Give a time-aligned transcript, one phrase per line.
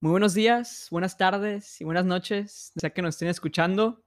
[0.00, 4.04] Muy buenos días, buenas tardes y buenas noches, sea que nos estén escuchando.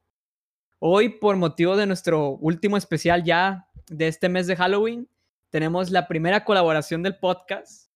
[0.80, 5.10] Hoy, por motivo de nuestro último especial ya de este mes de Halloween,
[5.50, 7.92] tenemos la primera colaboración del podcast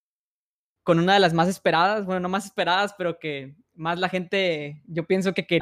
[0.83, 4.83] con una de las más esperadas, bueno, no más esperadas, pero que más la gente,
[4.87, 5.61] yo pienso que, que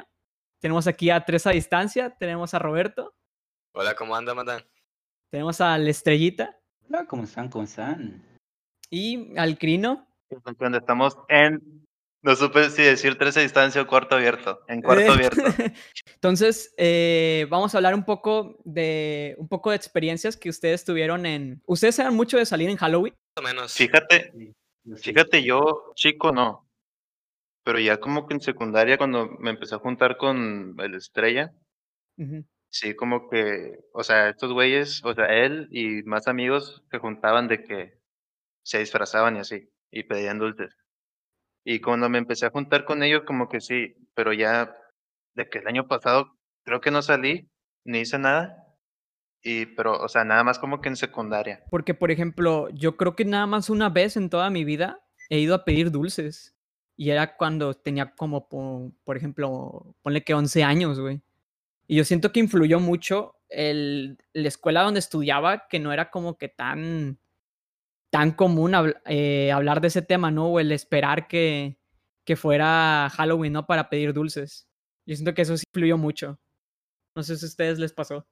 [0.57, 3.13] tenemos aquí a tres a distancia, tenemos a Roberto.
[3.73, 4.63] Hola, ¿cómo anda, mandan?
[5.29, 6.57] Tenemos a la Estrellita.
[6.89, 7.49] Hola, ¿cómo están?
[7.49, 8.25] ¿Cómo están?
[8.89, 10.07] Y al Crino.
[10.57, 11.82] Donde estamos en
[12.23, 14.61] no supe si decir tres a distancia o cuarto abierto.
[14.69, 15.41] En cuarto abierto.
[16.15, 21.25] Entonces, eh, vamos a hablar un poco de un poco de experiencias que ustedes tuvieron
[21.25, 21.61] en.
[21.65, 23.13] ¿Ustedes eran mucho de salir en Halloween?
[23.35, 23.73] o menos.
[23.73, 24.31] Fíjate,
[24.95, 26.65] fíjate, yo chico no.
[27.65, 31.53] Pero ya como que en secundaria, cuando me empecé a juntar con el Estrella,
[32.69, 37.49] sí, como que, o sea, estos güeyes, o sea, él y más amigos se juntaban
[37.49, 37.99] de que
[38.63, 40.73] se disfrazaban y así, y pedían dulces.
[41.65, 44.75] Y cuando me empecé a juntar con ellos, como que sí, pero ya
[45.35, 47.49] de que el año pasado creo que no salí,
[47.85, 48.59] ni hice nada.
[49.41, 51.63] Y, pero, o sea, nada más como que en secundaria.
[51.69, 55.39] Porque, por ejemplo, yo creo que nada más una vez en toda mi vida he
[55.39, 56.55] ido a pedir dulces.
[56.95, 61.21] Y era cuando tenía como, por, ejemplo, ponle que 11 años, güey.
[61.87, 66.37] Y yo siento que influyó mucho el, la escuela donde estudiaba, que no era como
[66.37, 67.17] que tan
[68.13, 68.75] tan común
[69.05, 70.45] eh, hablar de ese tema, ¿no?
[70.45, 71.79] O el esperar que,
[72.23, 73.65] que fuera Halloween, ¿no?
[73.65, 74.67] Para pedir dulces.
[75.07, 76.39] Yo siento que eso sí influyó mucho.
[77.15, 78.27] No sé si a ustedes les pasó.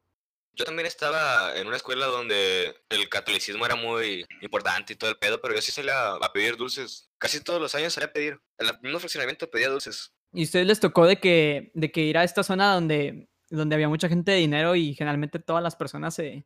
[0.53, 5.17] Yo también estaba en una escuela donde el catolicismo era muy importante y todo el
[5.17, 7.09] pedo, pero yo sí salía a pedir dulces.
[7.17, 8.39] Casi todos los años salía a pedir.
[8.59, 10.13] En el mismo fraccionamiento pedía dulces.
[10.31, 13.73] ¿Y a ustedes les tocó de que, de que ir a esta zona donde, donde
[13.73, 16.45] había mucha gente de dinero y generalmente todas las personas se,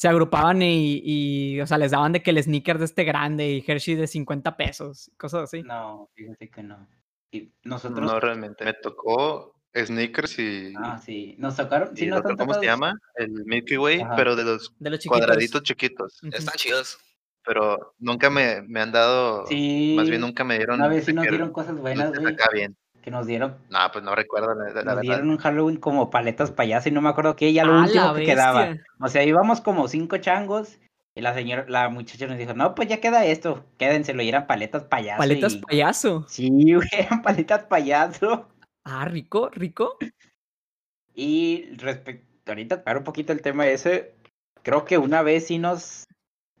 [0.00, 3.64] se agrupaban y, o sea, les daban de que el sneaker de este grande y
[3.66, 5.62] Hershey de 50 pesos, cosas así.
[5.62, 6.88] No, fíjate que no.
[7.30, 8.10] Y nosotros...
[8.10, 8.64] No, realmente.
[8.64, 10.72] Me tocó sneakers y...
[10.74, 11.36] Ah, sí.
[11.38, 11.94] Nos tocaron...
[11.94, 12.98] Sí, nos ¿Cómo se llama?
[13.14, 14.72] El Milky Way, pero de los,
[15.06, 16.18] cuadraditos chiquitos.
[16.32, 16.96] Están chidos.
[17.44, 19.44] Pero nunca me, me han dado...
[19.48, 19.92] Sí.
[19.98, 20.80] Más bien nunca me dieron...
[20.80, 22.32] A ver si nos dieron cosas buenas, güey.
[22.32, 23.56] Acá bien que nos dieron.
[23.70, 27.08] No, pues no recuerdo la, Nos dieron un Halloween como paletas payaso y no me
[27.08, 28.76] acuerdo qué, ya lo último que quedaba.
[29.00, 30.78] O sea, íbamos como cinco changos
[31.14, 34.46] y la señora, la muchacha nos dijo, no, pues ya queda esto, quédenselo, y eran
[34.46, 35.18] paletas payaso.
[35.18, 36.24] ¿Paletas payaso?
[36.28, 38.48] Sí, güey, eran paletas payaso.
[38.84, 39.96] Ah, rico, rico.
[41.14, 44.14] Y respecto, ahorita para un poquito el tema ese,
[44.62, 46.06] creo que una vez sí nos,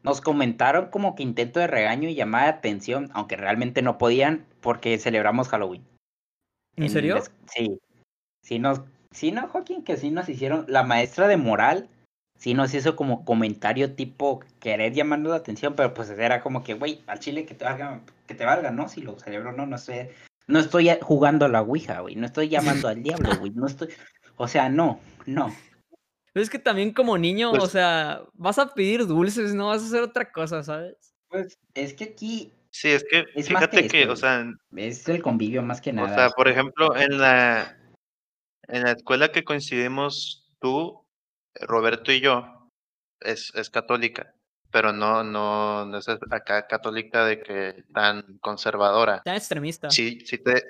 [0.02, 4.46] nos comentaron como que intento de regaño y llamada de atención, aunque realmente no podían
[4.60, 5.86] porque celebramos Halloween.
[6.80, 7.22] ¿En, serio?
[7.46, 7.78] Sí.
[8.42, 10.64] Sí, nos, sí, no, Joaquín, que sí nos hicieron.
[10.68, 11.88] La maestra de moral
[12.38, 16.74] sí nos hizo como comentario tipo querer llamando la atención, pero pues era como que,
[16.74, 18.88] güey, al chile que te valga, que te valga, ¿no?
[18.88, 20.14] Si lo celebro no, no sé.
[20.46, 22.16] No estoy jugando a la Ouija, güey.
[22.16, 23.52] No estoy llamando al diablo, güey.
[23.52, 23.88] No estoy.
[24.36, 25.54] O sea, no, no.
[26.32, 29.82] Pero es que también como niño, pues o sea, vas a pedir dulces, no vas
[29.82, 31.14] a hacer otra cosa, ¿sabes?
[31.28, 35.80] Pues es que aquí Sí, es que fíjate que, o sea, es el convivio más
[35.80, 36.10] que nada.
[36.10, 37.76] O sea, por ejemplo, en la
[38.68, 41.04] en la escuela que coincidimos tú,
[41.60, 42.68] Roberto y yo,
[43.20, 44.34] es, es católica,
[44.70, 49.22] pero no, no, no es acá católica de que tan conservadora.
[49.24, 49.90] Tan extremista.
[49.90, 50.62] Sí, sí te,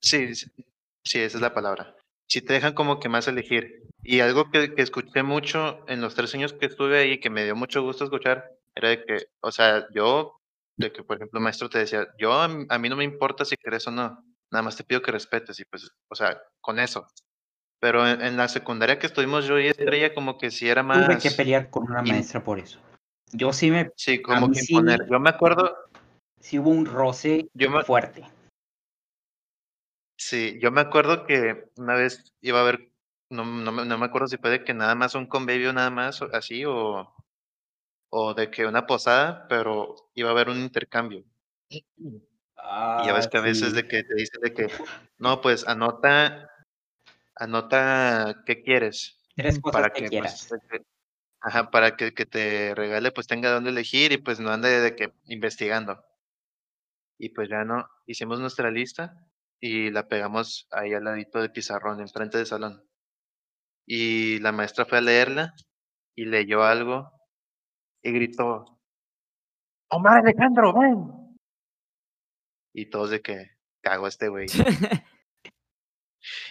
[0.00, 1.96] sí, sí, esa es la palabra.
[2.28, 3.82] Sí te dejan como que más elegir.
[4.04, 7.44] Y algo que, que escuché mucho en los tres años que estuve ahí, que me
[7.44, 10.39] dio mucho gusto escuchar, era de que, o sea, yo
[10.80, 13.56] de que, por ejemplo, el maestro te decía, yo a, mí no me importa si
[13.56, 17.06] crees o no, nada más te pido que respetes y pues, o sea, con eso.
[17.78, 21.06] Pero en, la secundaria que estuvimos yo y Estrella como que sí era más...
[21.06, 22.78] Tuve que pelear con una maestra por eso.
[23.32, 23.90] Yo sí me...
[23.96, 25.06] Sí, como que imponer.
[25.08, 25.76] yo me acuerdo...
[26.40, 27.48] Sí hubo un roce
[27.86, 28.24] fuerte.
[30.18, 32.90] Sí, yo me acuerdo que una vez iba a haber,
[33.30, 36.64] no, no, no me acuerdo si puede que nada más un convivio nada más así
[36.66, 37.14] o
[38.10, 41.24] o de que una posada, pero iba a haber un intercambio.
[41.68, 41.84] y
[43.06, 44.66] ya ves que a veces de que te dicen de que,
[45.18, 46.50] no, pues anota,
[47.36, 49.16] anota qué quieres.
[49.72, 50.52] para que, pues,
[51.40, 54.96] ajá, para que, que, te regale, pues tenga dónde elegir y pues no ande de
[54.96, 56.04] que investigando.
[57.16, 59.14] Y pues ya no, hicimos nuestra lista
[59.60, 62.84] y la pegamos ahí al ladito de pizarrón, enfrente del salón.
[63.86, 65.54] Y la maestra fue a leerla
[66.14, 67.19] y leyó algo
[68.02, 68.78] y gritó,
[69.90, 71.36] Omar Alejandro, ven.
[72.72, 73.50] Y todos de que
[73.82, 74.46] cago este güey.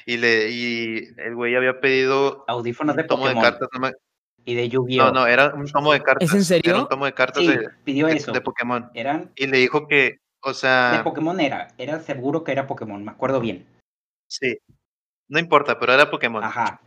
[0.05, 3.69] y le y el güey había pedido audífonos de tomo de cartas
[4.45, 6.27] y de yu No, no, era un tomo de cartas.
[6.27, 6.71] ¿Es en serio?
[6.71, 8.31] Era un tomo de cartas de, pidió eso.
[8.31, 8.89] de Pokémon.
[8.93, 10.97] Eran y le dijo que O sea.
[10.97, 11.69] De Pokémon era.
[11.77, 13.67] Era seguro que era Pokémon, me acuerdo bien.
[14.27, 14.57] Sí.
[15.27, 16.43] No importa, pero era Pokémon.
[16.43, 16.81] Ajá.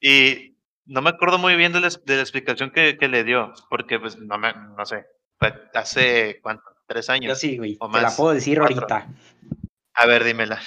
[0.00, 0.55] Y
[0.86, 3.98] no me acuerdo muy bien de la, de la explicación que, que, le dio, porque
[3.98, 5.06] pues no me, no sé,
[5.74, 7.28] hace cuánto, tres años.
[7.30, 7.76] Yo sí, güey.
[7.76, 9.08] Te la puedo decir ahorita.
[9.94, 10.60] A ver, dímela.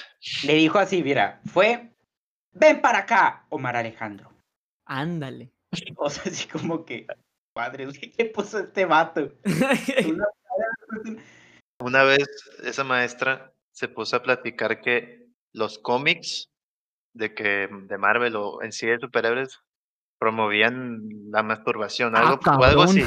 [0.44, 1.92] Le dijo así, mira, fue,
[2.52, 4.32] ven para acá, Omar Alejandro.
[4.86, 5.52] Ándale.
[5.98, 7.06] O sea, así como que,
[7.54, 9.32] padre, ¿qué puso este vato?
[11.80, 12.28] Una vez
[12.64, 16.50] esa maestra se puso a platicar que los cómics
[17.14, 19.62] de que de Marvel o en sí de superhéroes
[20.20, 21.02] promovían
[21.32, 23.04] la masturbación, ah, algo, o algo así.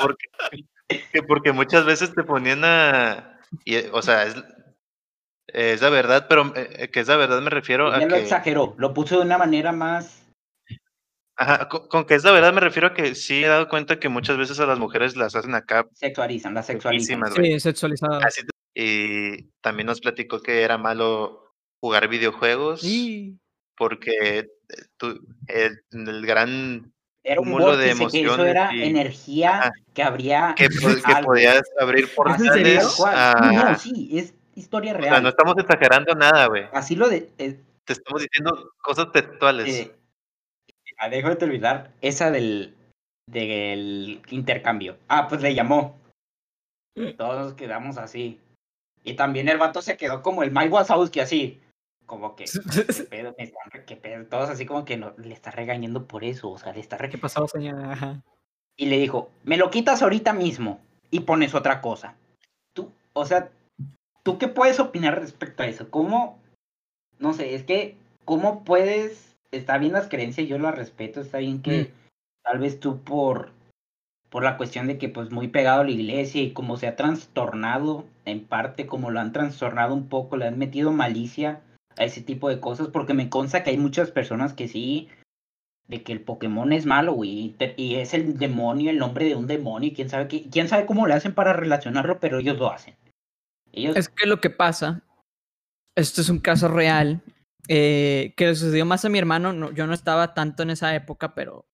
[0.00, 4.36] Porque, porque muchas veces te ponían a, y, o sea, es,
[5.48, 8.02] es la verdad, pero eh, que es la verdad me refiero a.
[8.02, 10.22] Él lo exageró, lo puso de una manera más.
[11.36, 14.08] Ajá, con, que es la verdad me refiero a que sí he dado cuenta que
[14.08, 15.86] muchas veces a las mujeres las hacen acá.
[15.92, 17.20] Sexualizan, las sexualizan.
[17.34, 18.44] Sí, sexualizadas.
[18.74, 22.82] y también nos platicó que era malo jugar videojuegos.
[23.76, 24.46] Porque
[25.48, 28.28] el, el gran era un cúmulo de emociones.
[28.28, 30.54] Que eso era energía que habría.
[30.56, 33.00] Que, que podías abrir portales.
[33.06, 33.50] A...
[33.52, 35.04] No, sí, es historia real.
[35.04, 36.66] O sea, no estamos exagerando nada, güey.
[36.72, 37.30] Así lo de.
[37.38, 39.74] Eh, Te estamos diciendo cosas textuales.
[39.74, 39.96] Eh,
[41.10, 42.74] dejo de olvidar esa del,
[43.26, 44.98] del intercambio.
[45.08, 45.98] Ah, pues le llamó.
[47.16, 48.40] Todos nos quedamos así.
[49.02, 51.60] Y también el vato se quedó como el Mike Wazowski, así.
[52.06, 53.34] Como que, ¿qué pedo?
[53.38, 54.26] Me están, ¿qué pedo?
[54.26, 56.50] Todos así como que no, le está regañando por eso.
[56.50, 58.22] O sea, le está ¿Qué pasó, señora?
[58.76, 60.80] Y le dijo, me lo quitas ahorita mismo
[61.10, 62.16] y pones otra cosa.
[62.72, 63.50] Tú, o sea,
[64.24, 65.90] ¿Tú qué puedes opinar respecto a eso?
[65.90, 66.38] ¿Cómo?
[67.18, 69.36] No sé, es que, ¿cómo puedes?
[69.52, 71.86] Está bien las creencias, yo las respeto, está bien que mm.
[72.42, 73.50] tal vez tú por,
[74.30, 76.96] por la cuestión de que pues muy pegado a la iglesia y como se ha
[76.96, 81.60] trastornado en parte, como lo han trastornado un poco, le han metido malicia
[81.96, 85.08] a ese tipo de cosas, porque me consta que hay muchas personas que sí,
[85.86, 89.46] de que el Pokémon es malo, güey, y es el demonio, el nombre de un
[89.46, 92.96] demonio, y quién sabe quién sabe cómo le hacen para relacionarlo, pero ellos lo hacen.
[93.72, 95.02] Es que lo que pasa,
[95.96, 97.22] esto es un caso real,
[97.68, 100.94] eh, que le sucedió más a mi hermano, no, yo no estaba tanto en esa
[100.94, 101.66] época, pero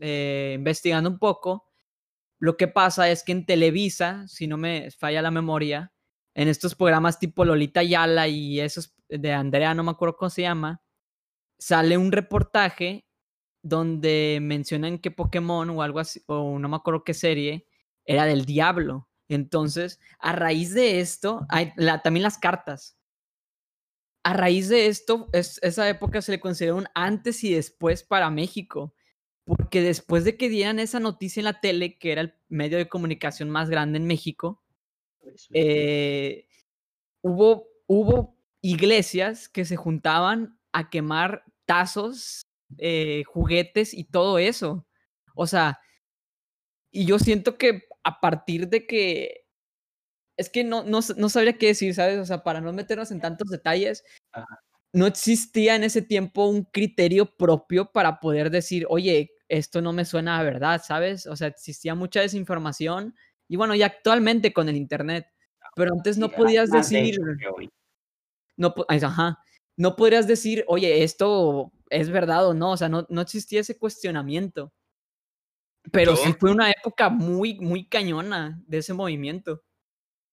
[0.00, 1.68] eh, investigando un poco,
[2.38, 5.92] lo que pasa es que en Televisa, si no me falla la memoria,
[6.34, 10.42] en estos programas tipo Lolita Yala y esos de Andrea, no me acuerdo cómo se
[10.42, 10.82] llama,
[11.58, 13.06] sale un reportaje
[13.62, 17.66] donde mencionan que Pokémon o algo así, o no me acuerdo qué serie,
[18.04, 19.08] era del diablo.
[19.28, 21.72] Entonces, a raíz de esto, hay
[22.02, 22.98] también las cartas.
[24.24, 28.30] A raíz de esto, es, esa época se le consideró un antes y después para
[28.30, 28.94] México,
[29.44, 32.88] porque después de que dieran esa noticia en la tele, que era el medio de
[32.88, 34.62] comunicación más grande en México,
[35.52, 36.46] eh,
[37.22, 42.42] hubo, hubo iglesias que se juntaban a quemar tazos,
[42.78, 44.86] eh, juguetes y todo eso.
[45.34, 45.80] O sea,
[46.90, 49.42] y yo siento que a partir de que
[50.36, 52.18] es que no, no, no, sabría qué decir, ¿sabes?
[52.18, 54.02] O sea, para no meternos en tantos detalles,
[54.92, 60.04] no existía en ese tiempo un criterio propio para poder decir, oye, esto no me
[60.04, 61.26] suena a verdad, ¿sabes?
[61.26, 63.14] O sea, existía mucha desinformación
[63.48, 65.26] y bueno, y actualmente con el Internet,
[65.76, 67.18] pero antes no podías decir,
[68.56, 69.38] no, ajá,
[69.76, 73.78] no podrías decir, oye, esto es verdad o no, o sea, no, no existía ese
[73.78, 74.72] cuestionamiento.
[75.90, 79.64] Pero sí fue una época muy, muy cañona de ese movimiento.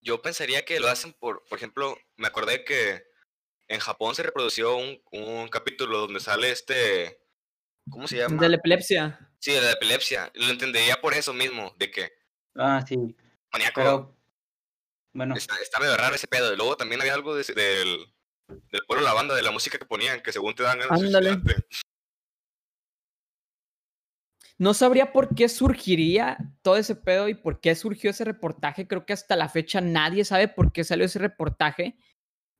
[0.02, 3.04] Yo pensaría que lo hacen por, por ejemplo, me acordé que
[3.68, 7.20] en Japón se reprodució un, un capítulo donde sale este,
[7.90, 8.42] ¿cómo se llama?
[8.42, 9.32] De la epilepsia.
[9.40, 10.32] Sí, de la epilepsia.
[10.36, 12.12] Lo entendería por eso mismo, de que...
[12.56, 13.16] Ah, sí.
[13.52, 14.19] Maníaco.
[15.14, 15.36] Bueno.
[15.36, 16.56] Está, medio raro ese pedo.
[16.56, 17.46] Luego también había algo del,
[18.48, 21.42] del pueblo la banda, de la música que ponían, que según te dan Ándale.
[24.60, 28.88] No sabría por qué surgiría todo ese pedo y por qué surgió ese reportaje.
[28.88, 31.98] Creo que hasta la fecha nadie sabe por qué salió ese reportaje,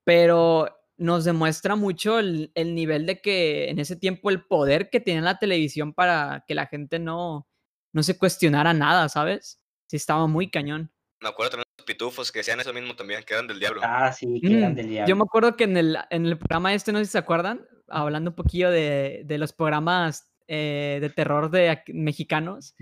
[0.02, 5.20] pero nos demuestra mucho el, nivel de que en ese tiempo el poder que tenía
[5.20, 7.46] la televisión para que la gente no,
[7.92, 9.62] no se cuestionara nada, ¿sabes?
[9.86, 10.90] Sí, estaba muy cañón.
[11.20, 13.80] Me acuerdo también de pitufos que decían eso mismo también, que eran del diablo.
[13.84, 15.08] Ah, sí, que eran mm, del diablo.
[15.08, 17.66] Yo me acuerdo que en el, en el programa este, no sé si se acuerdan,
[17.88, 22.74] hablando un poquillo de, de los programas eh, de terror de mexicanos.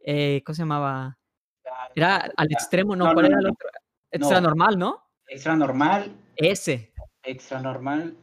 [0.00, 1.18] Eh, ¿Cómo se llamaba?
[1.94, 3.14] Era al extremo, ¿no?
[3.14, 3.66] ¿Cuál era el otro?
[4.10, 5.02] Extra normal, ¿no?
[5.26, 6.14] Extra normal.
[6.36, 6.92] Ese.
[7.22, 8.14] Extra normal.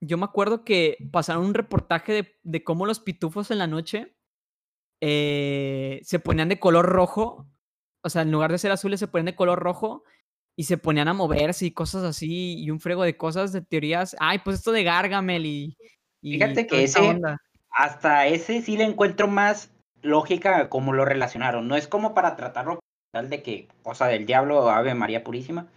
[0.00, 4.16] Yo me acuerdo que pasaron un reportaje de, cómo los pitufos en la noche
[5.00, 7.48] eh, se ponían de color rojo.
[8.02, 10.04] O sea, en lugar de ser azules, se ponían de color rojo.
[10.58, 14.16] y se ponían a moverse y cosas así, y un frego de cosas, de teorías.
[14.18, 15.76] Ay, pues esto de Gargamel y.
[16.20, 17.20] Fíjate que ese,
[17.70, 19.70] hasta ese sí le encuentro más
[20.02, 21.68] lógica como lo relacionaron.
[21.68, 22.80] No es como para tratarlo
[23.12, 25.68] tal de que, cosa del diablo, Ave María Purísima.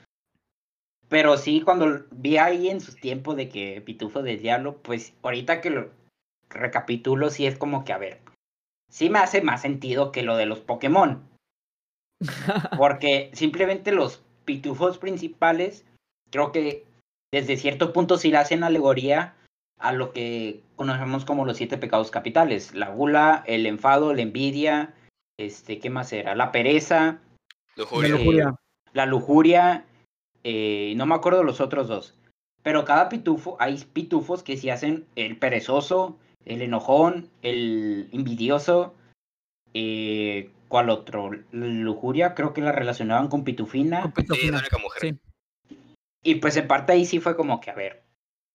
[1.10, 5.62] Pero sí, cuando vi ahí en sus tiempos de que Pitufo del Diablo, pues ahorita
[5.62, 5.92] que lo
[6.50, 8.22] recapitulo, sí es como que, a ver,
[8.90, 11.22] sí me hace más sentido que lo de los Pokémon.
[12.78, 15.86] Porque simplemente los pitufos principales,
[16.30, 16.86] creo que
[17.34, 19.36] desde cierto punto sí le hacen alegoría
[19.78, 24.94] a lo que conocemos como los siete pecados capitales, la gula, el enfado, la envidia,
[25.40, 26.36] este, ¿qué más era?
[26.36, 27.20] La pereza,
[27.76, 28.10] lujuria.
[28.10, 28.56] la lujuria,
[28.94, 29.86] la lujuria
[30.44, 32.16] eh, no me acuerdo los otros dos,
[32.62, 38.94] pero cada pitufo, hay pitufos que sí hacen el perezoso, el enojón, el envidioso,
[39.74, 41.32] eh, ¿Cuál otro?
[41.52, 44.04] Lujuria, creo que la relacionaban con Pitufina.
[44.04, 44.60] Con Pitufina.
[44.60, 45.16] Sí, la mujer.
[46.24, 48.04] Y pues en parte ahí sí fue como que, a ver,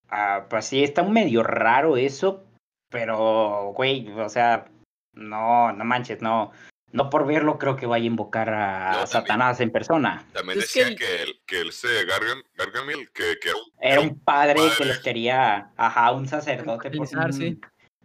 [0.09, 2.47] ah, pues sí está medio raro eso,
[2.91, 4.67] pero, güey, o sea,
[5.13, 6.53] no, no manches, no.
[6.93, 10.25] No por verlo creo que vaya a invocar a Satanás en persona.
[10.33, 15.01] También decían que, el, que él se Gargamel, que, que, era, un, padre, que les
[15.01, 16.91] quería, ajá, un sacerdote.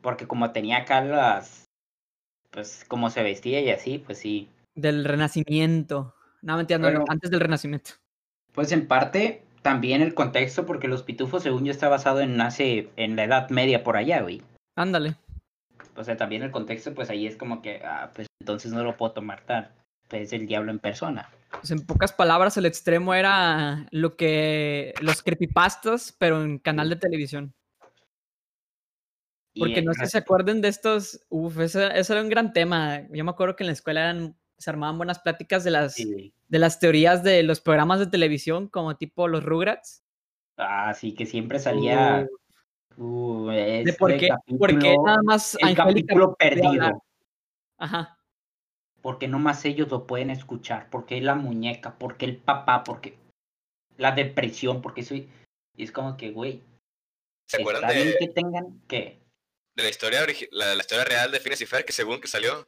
[0.01, 1.60] porque como tenía acá las
[2.51, 4.49] pues como se vestía y así, pues sí.
[4.75, 6.13] Del renacimiento.
[6.41, 7.91] No, mentira, antes del renacimiento.
[8.53, 12.89] Pues en parte también el contexto, porque los pitufos, según yo, está basado en nace
[12.95, 14.41] en la Edad Media por allá, güey.
[14.75, 15.15] Ándale.
[15.95, 18.97] O sea, también el contexto, pues ahí es como que, ah, pues entonces no lo
[18.97, 19.71] puedo tomar tal.
[20.07, 21.29] Pues el diablo en persona.
[21.51, 26.95] Pues en pocas palabras, el extremo era lo que los creepypastas, pero en canal de
[26.95, 27.53] televisión.
[29.57, 33.01] Porque no sé si se acuerden de estos, uf, eso, era un gran tema.
[33.09, 36.59] Yo me acuerdo que en la escuela eran, se armaban buenas pláticas de las, de
[36.59, 40.03] las teorías de los programas de televisión, como tipo los Rugrats.
[40.57, 42.27] Ah, sí, que siempre salía...
[42.97, 44.29] Uh, de por qué,
[44.97, 47.03] nada más el capítulo perdido.
[47.77, 48.17] Ajá.
[49.01, 53.17] Porque más ellos lo pueden escuchar, porque la muñeca, porque el papá, porque
[53.97, 55.29] la depresión, porque soy...
[55.75, 56.61] Y es como que, güey,
[57.47, 58.15] ¿Se acuerdan de...
[58.19, 59.20] que tengan que
[59.75, 62.67] de la historia la, la, historia real de Phineas y Fer, que según que salió.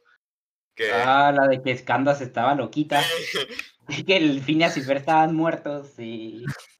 [0.74, 0.92] Que...
[0.92, 3.02] Ah, la de que Scandas estaba loquita.
[3.88, 6.44] y que el Phineas y Fer estaban muertos y.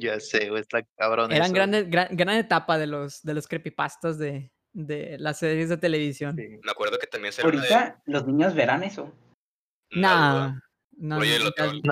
[0.00, 1.30] Ya sé, está cabrón.
[1.30, 5.76] Eran grandes, gran, gran, etapa de los, de los creepypastas de, de las series de
[5.76, 6.34] televisión.
[6.34, 9.14] Me acuerdo que también se Ahorita los niños verán eso.
[9.92, 10.48] Nah.
[10.48, 10.60] No,
[11.00, 11.14] no,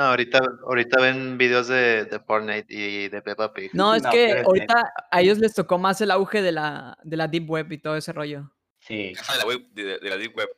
[0.03, 3.71] ahorita, ahorita ven videos de, de Fortnite y de Peppa Pig.
[3.73, 7.29] No, es que ahorita a ellos les tocó más el auge de la, de la
[7.29, 8.51] Deep Web y todo ese rollo.
[8.81, 9.13] Sí.
[9.15, 10.49] Caja de la, web, de, la Deep Web.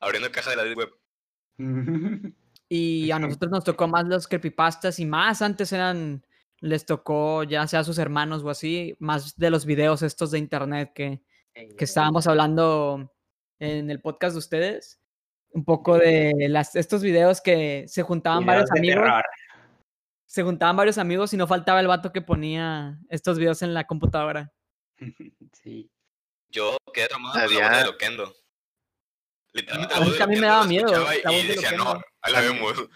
[0.00, 2.34] Abriendo caja de la Deep Web.
[2.68, 6.26] y a nosotros nos tocó más los creepypastas y más antes eran,
[6.58, 10.38] les tocó ya sea a sus hermanos o así, más de los videos estos de
[10.38, 11.22] internet que,
[11.54, 13.12] que estábamos hablando
[13.60, 15.01] en el podcast de ustedes
[15.52, 19.08] un poco de las, estos videos que se juntaban varios amigos.
[20.26, 23.86] Se juntaban varios amigos y no faltaba el vato que ponía estos videos en la
[23.86, 24.52] computadora.
[25.52, 25.90] Sí.
[26.48, 28.34] Yo quedé tomado con la voz de Loquendo.
[29.52, 31.06] Literalmente, a mí, me daba miedo.
[31.12, 32.88] y decía, no, ahí la vemos.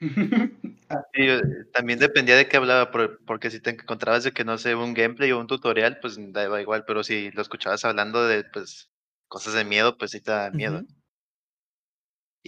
[1.72, 2.90] también dependía de qué hablaba,
[3.26, 6.60] porque si te encontrabas de que no sé, un gameplay o un tutorial, pues daba
[6.60, 8.90] igual, pero si lo escuchabas hablando de pues
[9.28, 10.82] cosas de miedo, pues sí te da miedo.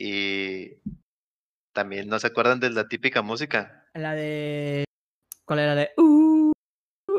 [0.02, 0.80] Y
[1.75, 3.87] también no se acuerdan de la típica música.
[3.92, 4.85] La de.
[5.45, 5.75] ¿Cuál era?
[5.75, 5.90] de.
[5.99, 6.52] Uh,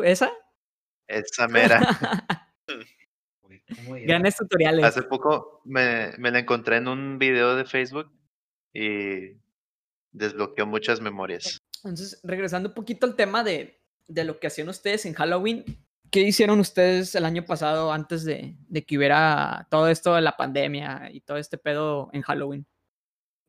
[0.03, 0.31] ¿Esa?
[1.07, 1.79] Esa mera.
[3.77, 4.83] Grandes tutoriales.
[4.83, 8.11] Hace poco me, me la encontré en un video de Facebook
[8.73, 9.37] y
[10.11, 11.59] desbloqueó muchas memorias.
[11.83, 15.65] Entonces, regresando un poquito al tema de, de lo que hacían ustedes en Halloween,
[16.11, 20.35] ¿Qué hicieron ustedes el año pasado antes de, de, que hubiera todo esto de la
[20.35, 22.67] pandemia y todo este pedo en Halloween?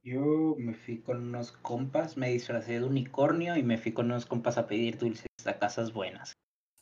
[0.04, 4.26] Yo me fui con unos compas, me disfracé de unicornio y me fui con unos
[4.26, 6.32] compas a pedir dulces a casas buenas.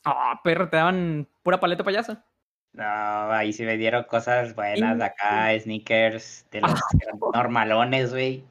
[0.03, 2.25] Ah, perro, te daban pura paleta payasa.
[2.73, 2.83] No,
[3.31, 6.79] ahí sí me dieron cosas buenas de acá, sneakers, de los
[7.33, 8.43] normalones, güey.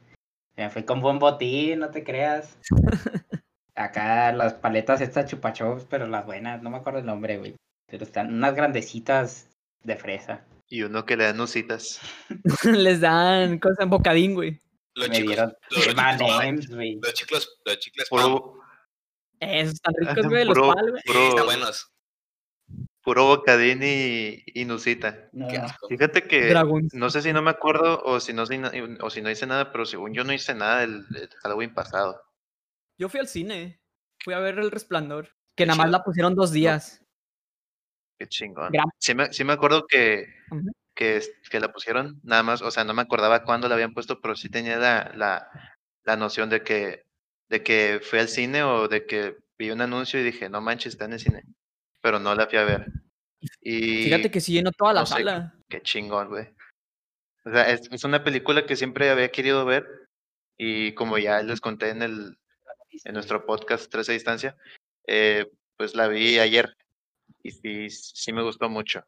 [0.57, 2.57] Me fui con buen botín, no te creas.
[3.75, 7.57] Acá las paletas estas chupachops, pero las buenas, no me acuerdo el nombre, güey.
[7.87, 9.51] Pero están unas grandecitas
[9.83, 10.45] de fresa.
[10.73, 12.01] Y uno que le dan nusitas.
[12.65, 14.61] Les dan cosas en bocadín, güey.
[14.95, 15.37] Los me chicos,
[15.69, 16.99] dieron los, güey.
[17.03, 18.09] Los chicos, los chicles
[19.41, 21.29] Esos están ricos, güey, los pal, güey.
[21.29, 21.93] están buenos.
[23.03, 25.29] Puro bocadín y, y nusita.
[25.89, 26.55] Fíjate que
[26.93, 28.45] no sé si no me acuerdo o si no,
[29.01, 31.05] o si no hice nada, pero según yo no hice nada el,
[31.43, 32.23] Halloween pasado.
[32.97, 33.81] Yo fui al cine.
[34.23, 35.31] Fui a ver El Resplandor.
[35.57, 37.03] Que nada más la pusieron dos días.
[38.21, 38.71] Qué chingón.
[38.99, 40.27] Sí me, sí me, acuerdo que,
[40.95, 44.21] que, que, la pusieron, nada más, o sea, no me acordaba cuándo la habían puesto,
[44.21, 45.49] pero sí tenía la, la,
[46.05, 47.07] la noción de que,
[47.49, 50.93] de que fui al cine o de que vi un anuncio y dije, no manches,
[50.93, 51.45] está en el cine
[52.01, 52.87] pero no la fui a ver.
[53.61, 55.55] Y Fíjate que sí llenó toda la sala.
[55.69, 56.49] Qué chingón, güey.
[57.45, 59.87] O sea, es, una película que siempre había querido ver
[60.59, 62.37] y como ya les conté en el
[63.05, 64.57] en nuestro podcast 13 distancia,
[65.07, 65.47] eh,
[65.77, 66.77] pues la vi ayer
[67.43, 69.05] y sí, sí me gustó mucho.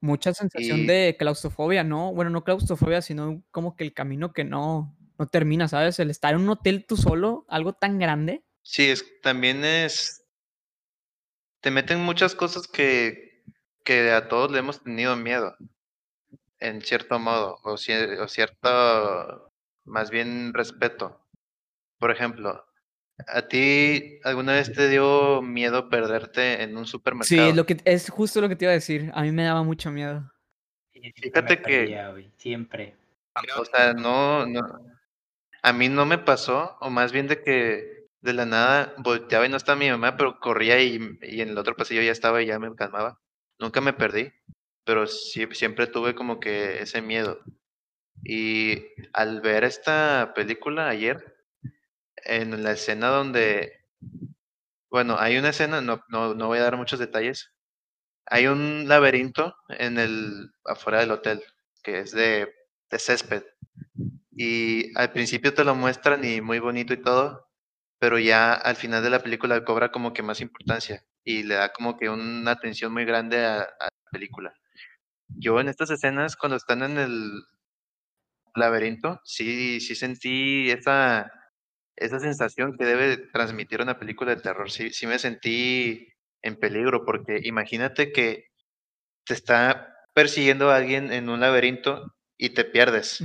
[0.00, 2.12] Mucha sensación de claustrofobia, ¿no?
[2.14, 5.98] Bueno, no claustrofobia, sino como que el camino que no, no termina, ¿sabes?
[5.98, 8.42] El estar en un hotel tú solo, algo tan grande.
[8.62, 10.20] Sí, es, también es
[11.60, 13.44] te meten muchas cosas que,
[13.84, 15.56] que a todos le hemos tenido miedo,
[16.58, 19.52] en cierto modo, o, o cierto,
[19.84, 21.20] más bien respeto.
[21.98, 22.64] Por ejemplo,
[23.26, 27.28] ¿a ti alguna vez te dio miedo perderte en un supermercado?
[27.28, 29.10] Sí, es, lo que, es justo lo que te iba a decir.
[29.14, 30.30] A mí me daba mucho miedo.
[30.92, 32.30] Fíjate que...
[32.36, 32.96] siempre.
[33.56, 34.60] O sea, no, no...
[35.62, 39.48] A mí no me pasó, o más bien de que de la nada volteaba y
[39.48, 42.46] no estaba mi mamá, pero corría y, y, en el otro pasillo ya estaba y
[42.46, 43.20] ya me calmaba.
[43.58, 44.32] Nunca me perdí,
[44.84, 47.40] pero sí, siempre tuve como que ese miedo.
[48.24, 51.29] Y al ver esta película ayer,
[52.24, 53.84] en la escena donde,
[54.90, 57.52] bueno, hay una escena, no, no, no voy a dar muchos detalles,
[58.26, 61.42] hay un laberinto en el, afuera del hotel,
[61.82, 62.48] que es de,
[62.90, 63.44] de césped.
[64.32, 67.48] Y al principio te lo muestran y muy bonito y todo,
[67.98, 71.72] pero ya al final de la película cobra como que más importancia y le da
[71.72, 74.54] como que una atención muy grande a, la película.
[75.28, 77.30] Yo en estas escenas, cuando están en el
[78.54, 81.30] laberinto, sí, sí sentí esa,
[82.00, 84.70] esa sensación que debe transmitir una película de terror.
[84.70, 86.08] Sí, sí me sentí
[86.42, 88.46] en peligro, porque imagínate que
[89.24, 93.22] te está persiguiendo a alguien en un laberinto y te pierdes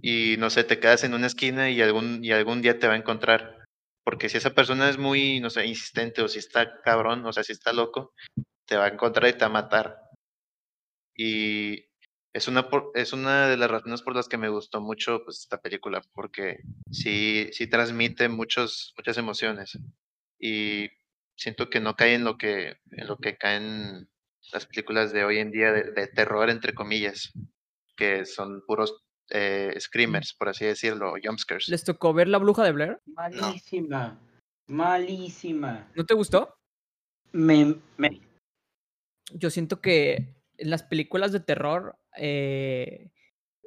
[0.00, 2.94] y no sé, te quedas en una esquina y algún, y algún día te va
[2.94, 3.64] a encontrar.
[4.04, 7.42] Porque si esa persona es muy, no sé, insistente o si está cabrón, o sea,
[7.42, 8.12] si está loco,
[8.66, 9.96] te va a encontrar y te va a matar.
[11.16, 11.86] Y
[12.36, 15.58] es una, es una de las razones por las que me gustó mucho pues, esta
[15.62, 19.78] película, porque sí, sí transmite muchos, muchas emociones.
[20.38, 20.90] Y
[21.34, 24.10] siento que no cae en lo que, en lo que caen
[24.52, 27.32] las películas de hoy en día de, de terror, entre comillas,
[27.96, 31.68] que son puros eh, screamers, por así decirlo, jumpscares.
[31.68, 33.00] ¿Les tocó ver La Bruja de Blair?
[33.06, 34.20] Malísima,
[34.66, 35.90] malísima.
[35.94, 36.54] ¿No te gustó?
[37.32, 38.20] Me, me...
[39.32, 43.10] Yo siento que en las películas de terror, eh,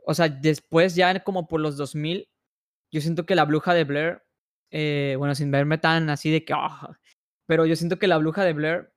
[0.06, 2.30] o sea, después ya como por los 2000,
[2.92, 4.24] yo siento que La Bruja de Blair,
[4.72, 6.98] eh, bueno, sin verme tan así de que, ah,
[7.46, 8.94] pero yo siento que La Bruja de Blair,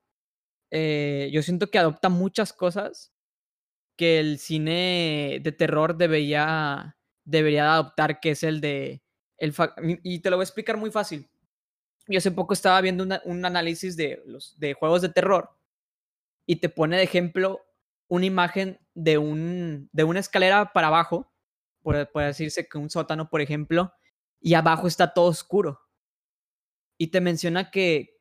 [0.70, 3.12] eh, yo siento que adopta muchas cosas
[3.96, 9.02] que el cine de terror debería, debería adoptar, que es el de...
[9.38, 9.54] El
[10.02, 11.28] y te lo voy a explicar muy fácil.
[12.06, 15.50] Yo hace poco estaba viendo un análisis de, los, de juegos de terror
[16.46, 17.60] y te pone de ejemplo
[18.12, 21.32] una imagen de, un, de una escalera para abajo,
[21.80, 23.90] por, por decirse que un sótano, por ejemplo,
[24.38, 25.80] y abajo está todo oscuro.
[26.98, 28.20] Y te menciona que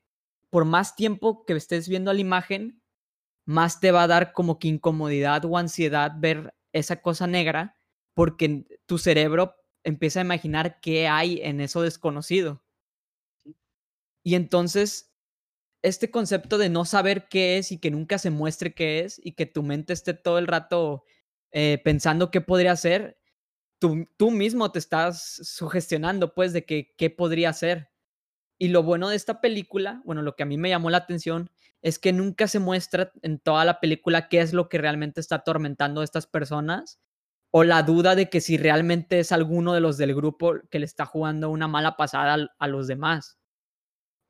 [0.49, 2.81] por más tiempo que estés viendo la imagen,
[3.45, 7.75] más te va a dar como que incomodidad o ansiedad ver esa cosa negra
[8.13, 12.63] porque tu cerebro empieza a imaginar qué hay en eso desconocido.
[14.23, 15.10] Y entonces,
[15.81, 19.33] este concepto de no saber qué es y que nunca se muestre qué es y
[19.33, 21.03] que tu mente esté todo el rato
[21.51, 23.19] eh, pensando qué podría ser,
[23.79, 27.89] tú, tú mismo te estás sugestionando pues de que qué podría ser.
[28.57, 31.49] Y lo bueno de esta película, bueno, lo que a mí me llamó la atención
[31.81, 35.37] es que nunca se muestra en toda la película qué es lo que realmente está
[35.37, 36.99] atormentando a estas personas
[37.51, 40.85] o la duda de que si realmente es alguno de los del grupo que le
[40.85, 43.37] está jugando una mala pasada a, los demás.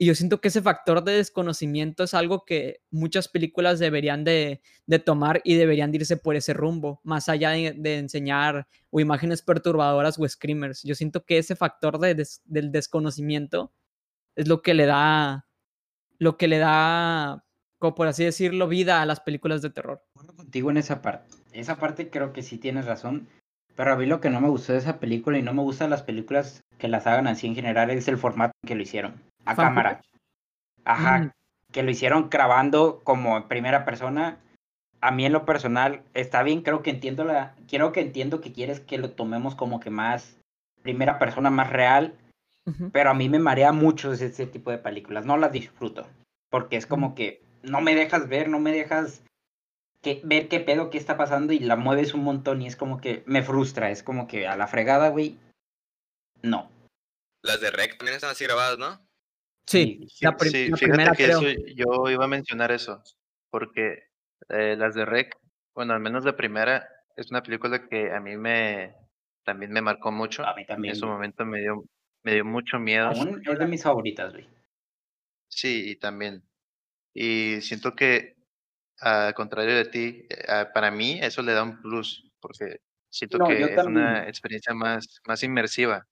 [0.02, 4.60] Y yo siento que ese factor de desconocimiento es algo que muchas películas deberían de,
[5.06, 10.28] tomar y deberían irse por ese rumbo, más allá de, enseñar o imágenes perturbadoras o
[10.28, 10.82] screamers.
[10.82, 13.74] Yo siento que ese factor de del desconocimiento
[14.36, 15.46] es lo que le da
[16.18, 17.46] lo que le da,
[17.78, 20.04] por así decirlo, vida a las películas de terror.
[20.16, 21.38] Bueno, contigo en esa parte.
[21.52, 23.28] Esa parte creo que sí tienes razón.
[23.76, 25.92] Pero a mí lo que no me gustó de esa película y no me gustan
[25.92, 29.31] las películas que las hagan así en general es el formato en que lo hicieron.
[29.46, 30.02] A cámara.
[30.84, 31.20] Ajá.
[31.20, 31.32] Mm.
[31.72, 34.40] que lo hicieron grabando como en primera persona,
[35.02, 38.54] a mí en lo personal está bien, creo que entiendo la, quiero que entiendo que
[38.54, 40.38] quieres que lo tomemos como que más
[40.84, 42.16] primera persona, más real,
[42.94, 46.08] pero a mí me marea mucho ese, tipo de películas, no las disfruto,
[46.50, 49.24] porque es como que no me dejas ver, no me dejas
[50.02, 53.00] que, ver qué pedo, qué está pasando y la mueves un montón y es como
[53.00, 55.38] que me frustra, es como que a la fregada, güey,
[56.42, 56.70] no.
[57.44, 59.00] Las de Rec también están así grabadas, ¿no?
[59.66, 63.02] Sí, la, primera que yo iba a mencionar eso,
[63.50, 64.04] porque
[64.50, 65.38] eh, las de Rec,
[65.74, 68.96] bueno, al menos la primera, es una película que a mí me
[69.44, 70.46] también me marcó mucho.
[70.46, 70.94] A mí también.
[70.94, 71.84] En su momento me dio,
[72.24, 73.12] me dio mucho miedo.
[73.12, 74.48] es de mis favoritas, güey.
[75.50, 76.44] Sí, y también.
[77.14, 78.38] Y siento que,
[79.00, 83.64] al contrario de ti, eh, para mí eso le da un plus, porque siento que
[83.64, 86.08] es una experiencia más, más inmersiva.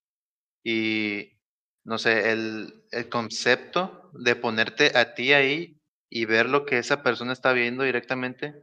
[0.62, 1.39] Y
[1.84, 7.02] no sé, el, el concepto de ponerte a ti ahí y ver lo que esa
[7.02, 8.54] persona está viendo directamente,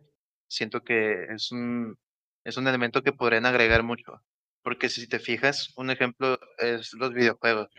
[0.49, 1.97] siento que es un,
[2.45, 4.21] es un elemento que podrían agregar mucho.
[4.63, 7.69] Porque si te fijas, un ejemplo es los videojuegos.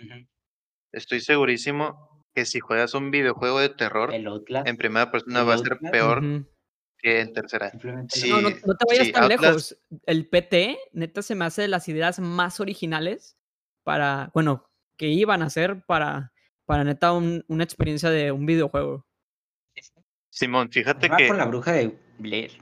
[0.93, 5.79] Estoy segurísimo que si juegas un videojuego de terror, en primera persona va a ser
[5.91, 6.47] peor
[6.99, 7.73] que en tercera.
[7.75, 9.79] no, no, te vayas tan lejos.
[10.07, 13.37] El PT, neta, se me hace de las ideas más originales
[13.85, 14.68] para, bueno,
[14.99, 16.33] que iban a ser para,
[16.67, 19.07] para neta una experiencia de un videojuego.
[20.29, 21.29] Simón, fíjate que.
[21.29, 22.53] con la bruja de Blair.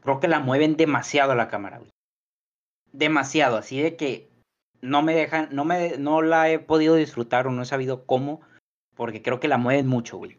[0.00, 1.80] Creo que la mueven demasiado la cámara,
[2.92, 4.30] Demasiado, así de que
[4.80, 8.40] no me dejan, no me, no la he podido disfrutar o no he sabido cómo,
[8.94, 10.38] porque creo que la mueven mucho, güey.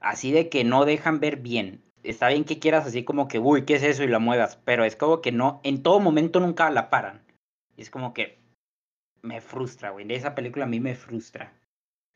[0.00, 1.84] Así de que no dejan ver bien.
[2.02, 4.02] Está bien que quieras así como que, uy, ¿qué es eso?
[4.02, 7.24] Y la muevas, pero es como que no, en todo momento nunca la paran.
[7.76, 8.43] Y es como que
[9.24, 10.06] me frustra, güey.
[10.06, 11.52] De esa película a mí me frustra.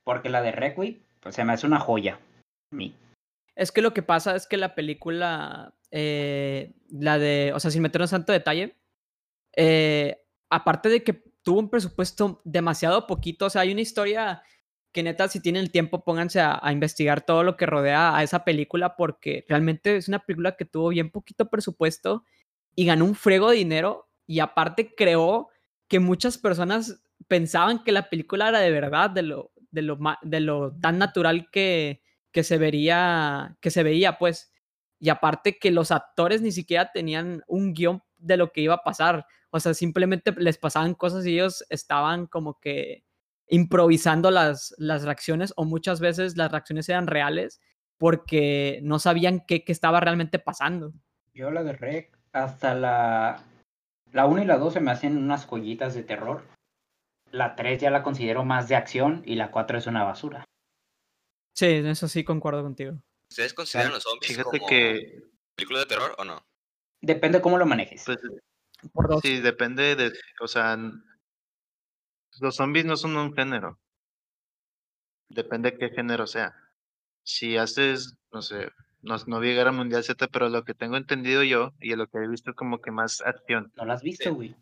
[0.04, 2.20] Porque la de Requiem, pues se me hace una joya.
[2.72, 2.94] A mí.
[3.56, 7.82] Es que lo que pasa es que la película, eh, la de, o sea, sin
[7.82, 8.76] meternos tanto detalle,
[9.56, 14.42] eh, aparte de que tuvo un presupuesto demasiado poquito, o sea, hay una historia
[14.92, 18.44] que neta, si tienen el tiempo, pónganse a, investigar todo lo que rodea a esa
[18.44, 22.24] película, porque realmente es una película que tuvo bien poquito presupuesto
[22.74, 25.48] y ganó un frego de dinero y aparte creó
[25.88, 30.40] que muchas personas pensaban que la película era de verdad, de lo, de lo, de
[30.40, 34.52] lo tan natural que, que se vería, que se veía, pues.
[35.00, 38.82] Y aparte que los actores ni siquiera tenían un guion de lo que iba a
[38.82, 39.26] pasar.
[39.50, 43.04] O sea, simplemente les pasaban cosas y ellos estaban como que
[43.48, 47.60] improvisando las, las reacciones o muchas veces las reacciones eran reales
[47.96, 50.92] porque no sabían qué, qué estaba realmente pasando.
[51.32, 53.42] Yo la Rec, hasta la,
[54.12, 56.44] la 1 y la 2 se me hacen unas joyitas de terror.
[57.30, 60.44] La 3 ya la considero más de acción y la 4 es una basura.
[61.54, 62.98] Sí, eso sí concuerdo contigo.
[63.30, 65.22] ¿Ustedes consideran los zombies Fíjate que...
[65.54, 66.42] película de terror o no?
[67.00, 68.04] Depende cómo lo manejes.
[68.06, 68.18] Pues,
[69.22, 70.78] sí, depende de, o sea,
[72.40, 73.78] los zombies no son un género.
[75.28, 76.54] Depende de qué género sea.
[77.24, 78.70] Si haces, no sé,
[79.02, 82.18] no, no vi Guerra Mundial Z, pero lo que tengo entendido yo y lo que
[82.18, 83.72] he visto como que más acción.
[83.76, 84.56] ¿No lo has visto, güey?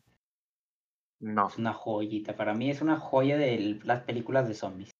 [1.20, 1.48] No.
[1.48, 2.36] Es una joyita.
[2.36, 4.90] Para mí es una joya de las películas de zombies.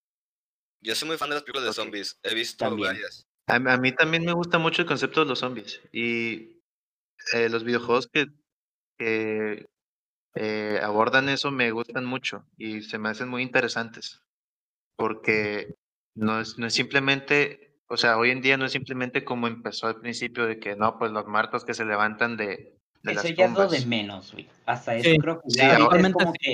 [0.80, 2.18] Yo soy muy fan de las películas de zombies.
[2.22, 3.26] He visto varias.
[3.48, 5.80] A, mí también me gusta mucho el concepto de los zombies.
[5.92, 6.60] Y
[7.32, 8.26] eh, los videojuegos que,
[8.98, 9.66] que
[10.34, 14.22] eh, abordan eso me gustan mucho y se me hacen muy interesantes.
[14.96, 15.74] Porque
[16.14, 19.86] no es, no es simplemente, o sea, hoy en día no es simplemente como empezó
[19.86, 23.46] al principio de que no, pues los muertos que se levantan de, de eso ya
[23.46, 24.48] es lo de menos, güey.
[24.66, 25.78] Hasta eso creo que ya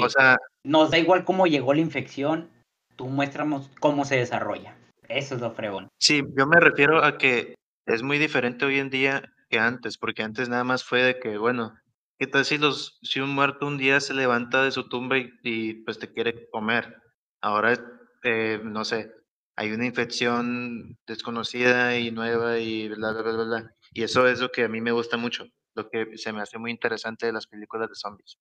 [0.02, 2.50] o sea, nos da igual cómo llegó la infección,
[2.96, 4.76] tú muéstranos cómo se desarrolla.
[5.08, 5.88] Eso es lo fregón.
[6.00, 7.54] Sí, yo me refiero a que
[7.86, 11.36] es muy diferente hoy en día que antes, porque antes nada más fue de que,
[11.36, 11.74] bueno,
[12.18, 15.74] ¿qué tal si, los, si un muerto un día se levanta de su tumba y,
[15.84, 16.96] pues te quiere comer?
[17.42, 17.78] Ahora,
[18.22, 19.12] eh, no sé,
[19.56, 23.76] hay una infección desconocida y nueva y bla, bla, bla, bla.
[23.92, 26.58] Y eso es lo que a mí me gusta mucho, lo que se me hace
[26.58, 28.38] muy interesante de las películas de zombies.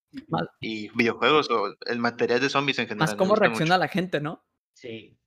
[0.61, 3.09] Y videojuegos o el material de zombies en general.
[3.09, 4.45] Más cómo reacciona la gente, ¿no?
[4.73, 5.17] Sí.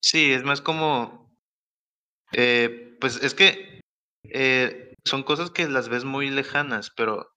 [0.00, 1.34] Sí, es más como...
[2.32, 3.80] Eh, pues es que
[4.24, 7.30] eh, son cosas que las ves muy lejanas, pero,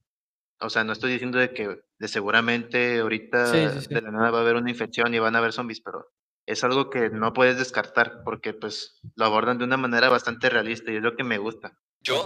[0.59, 4.41] o sea, no estoy diciendo de que de seguramente ahorita de la nada va a
[4.41, 6.07] haber una infección y van a haber zombies, pero
[6.47, 10.91] es algo que no puedes descartar porque pues lo abordan de una manera bastante realista
[10.91, 11.77] y es lo que me gusta.
[11.99, 12.25] Yo,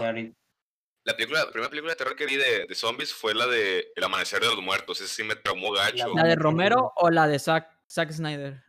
[1.04, 4.40] la película, primera película de terror que vi de, zombies fue la de El Amanecer
[4.40, 5.02] de los Muertos.
[5.02, 6.14] Ese sí me traumó gacho.
[6.16, 8.64] ¿La de Romero o la de Zack, Zack Snyder?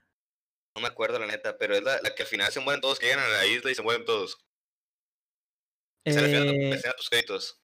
[0.74, 2.98] No me acuerdo la neta, pero es la, la que al final se mueren todos,
[2.98, 4.38] que llegan a la isla y se mueren todos.
[6.06, 7.62] Se refiere a, tus créditos.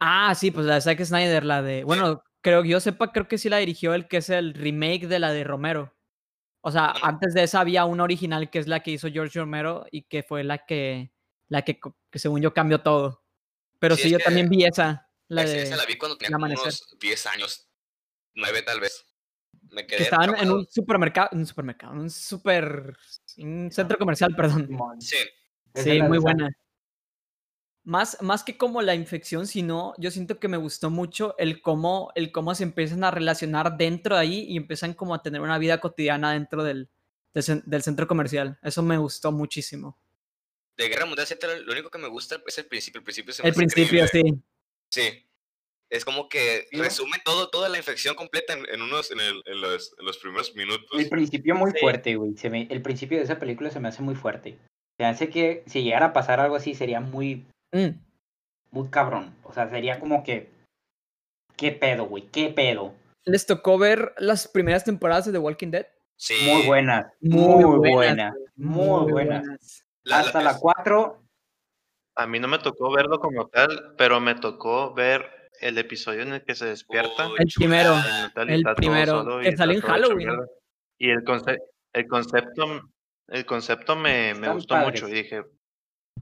[0.00, 1.84] Ah, sí, pues la de Zack Snyder, la de.
[1.84, 5.06] Bueno, creo que yo sepa, creo que sí la dirigió el que es el remake
[5.06, 5.94] de la de Romero.
[6.62, 9.84] O sea, antes de esa había una original que es la que hizo George Romero
[9.90, 11.12] y que fue la que,
[11.48, 13.24] la que, que según yo cambió todo.
[13.78, 15.08] Pero sí, yo también vi esa.
[15.26, 17.68] La de, esa la vi cuando tenía unos 10 años,
[18.34, 19.04] 9 tal vez.
[19.70, 22.96] Me quedé que estaban en un supermercado, un supermercado, un super,
[23.38, 24.68] un centro comercial, perdón.
[25.00, 25.16] Sí.
[25.74, 26.48] Sí, muy buena.
[27.84, 32.12] Más, más que como la infección, sino yo siento que me gustó mucho el cómo,
[32.14, 35.58] el cómo se empiezan a relacionar dentro de ahí y empiezan como a tener una
[35.58, 36.88] vida cotidiana dentro del,
[37.34, 38.58] del, centro comercial.
[38.62, 39.98] Eso me gustó muchísimo.
[40.76, 43.00] De Guerra Mundial Z, lo único que me gusta es el principio.
[43.00, 44.22] El principio, el principio sí.
[44.88, 45.26] Sí.
[45.90, 50.06] Es como que resume todo, toda la infección completa en, unos, en, en, los, en,
[50.06, 50.88] los, primeros minutos.
[50.98, 52.34] El principio muy fuerte, güey.
[52.36, 54.58] Se el principio de esa película se me hace muy fuerte.
[54.96, 57.98] Se hace que si llegara a pasar algo así sería muy Mm.
[58.70, 59.34] Muy cabrón.
[59.42, 60.50] O sea, sería como que.
[61.56, 62.28] ¿Qué pedo, güey?
[62.28, 62.94] ¿Qué pedo?
[63.24, 65.86] ¿Les tocó ver las primeras temporadas de The Walking Dead?
[66.16, 66.34] Sí.
[66.50, 67.06] Muy buenas.
[67.20, 68.34] Muy, buenas.
[68.56, 69.84] Muy, buenas.
[70.10, 71.22] Hasta la 4.
[72.16, 75.30] A mí no me tocó verlo como tal, pero me tocó ver
[75.60, 77.28] el episodio en el que se despierta.
[77.38, 77.94] el primero.
[78.36, 79.40] El primero.
[79.40, 80.30] Que salió en Halloween.
[80.98, 81.24] Y el,
[81.92, 82.90] el concepto,
[83.28, 85.08] el concepto me, me gustó mucho.
[85.08, 85.44] Y dije,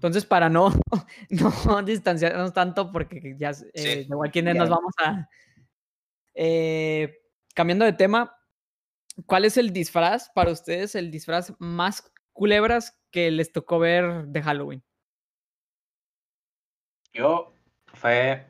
[0.01, 0.73] entonces, para no,
[1.67, 5.29] no distanciarnos tanto, porque ya eh, igual quienes nos vamos a...
[6.33, 7.19] Eh,
[7.55, 8.35] cambiando de tema,
[9.27, 14.41] ¿cuál es el disfraz para ustedes, el disfraz más culebras que les tocó ver de
[14.41, 14.83] Halloween?
[17.13, 17.53] Yo
[17.93, 18.47] fue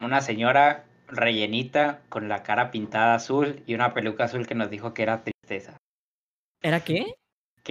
[0.00, 4.92] una señora rellenita con la cara pintada azul y una peluca azul que nos dijo
[4.92, 5.76] que era tristeza.
[6.60, 7.14] ¿Era qué?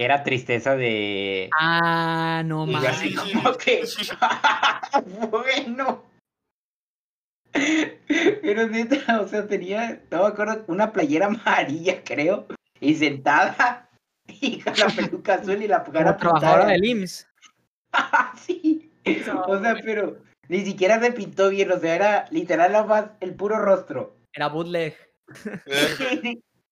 [0.00, 1.50] Que era tristeza de.
[1.52, 2.88] Ah, no mames.
[2.88, 3.84] así como que.
[5.30, 6.06] bueno.
[7.52, 12.46] Pero neta, o sea, tenía, no me acuerdo, una playera amarilla, creo,
[12.80, 13.90] y sentada,
[14.26, 17.28] y con la peluca azul y la cara trabajadora del IMSS.
[18.38, 18.90] sí.
[19.48, 20.16] O sea, pero
[20.48, 24.16] ni siquiera se pintó bien, o sea, era literal la más, el puro rostro.
[24.32, 24.96] Era bootleg.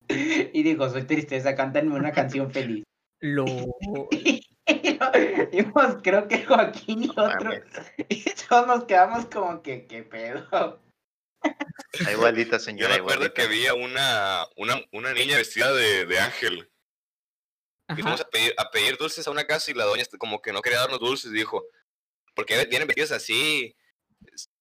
[0.08, 2.87] y dijo, soy tristeza, cántame una canción feliz.
[3.20, 3.44] Lo.
[5.52, 7.56] y pues creo que Joaquín y otros.
[8.08, 10.80] Y todos nos quedamos como que, ¿qué pedo?
[12.10, 12.96] Igualita, señora.
[12.96, 16.70] Yo recuerdo que había una, una, una niña vestida de, de ángel.
[17.90, 20.52] Y fuimos a pedir, a pedir dulces a una casa y la doña como que
[20.52, 21.32] no quería darnos dulces.
[21.32, 21.64] Dijo,
[22.34, 23.76] ¿por qué vienen vestidos así?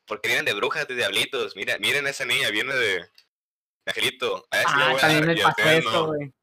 [0.05, 1.55] Porque vienen de brujas, de diablitos.
[1.55, 3.09] Mira, miren a esa niña, viene de,
[3.85, 4.47] angelito.
[4.51, 6.33] A ah, también me pasó eso, güey.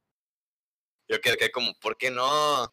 [1.08, 2.64] Yo quedé como, ¿por qué no?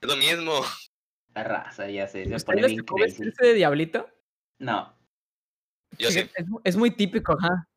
[0.00, 0.52] Es lo mismo.
[1.34, 2.26] La raza, ya sé.
[2.26, 4.06] Se pone bien vestirse de diablito?
[4.58, 4.94] No.
[5.98, 6.28] Yo sí.
[6.64, 7.68] Es, muy típico, ajá.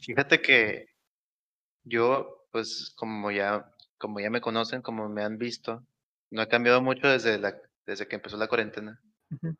[0.00, 0.88] Fíjate que
[1.84, 5.86] yo, pues, como ya, como ya me conocen, como me han visto,
[6.30, 9.00] no he cambiado mucho desde la, desde que empezó la cuarentena.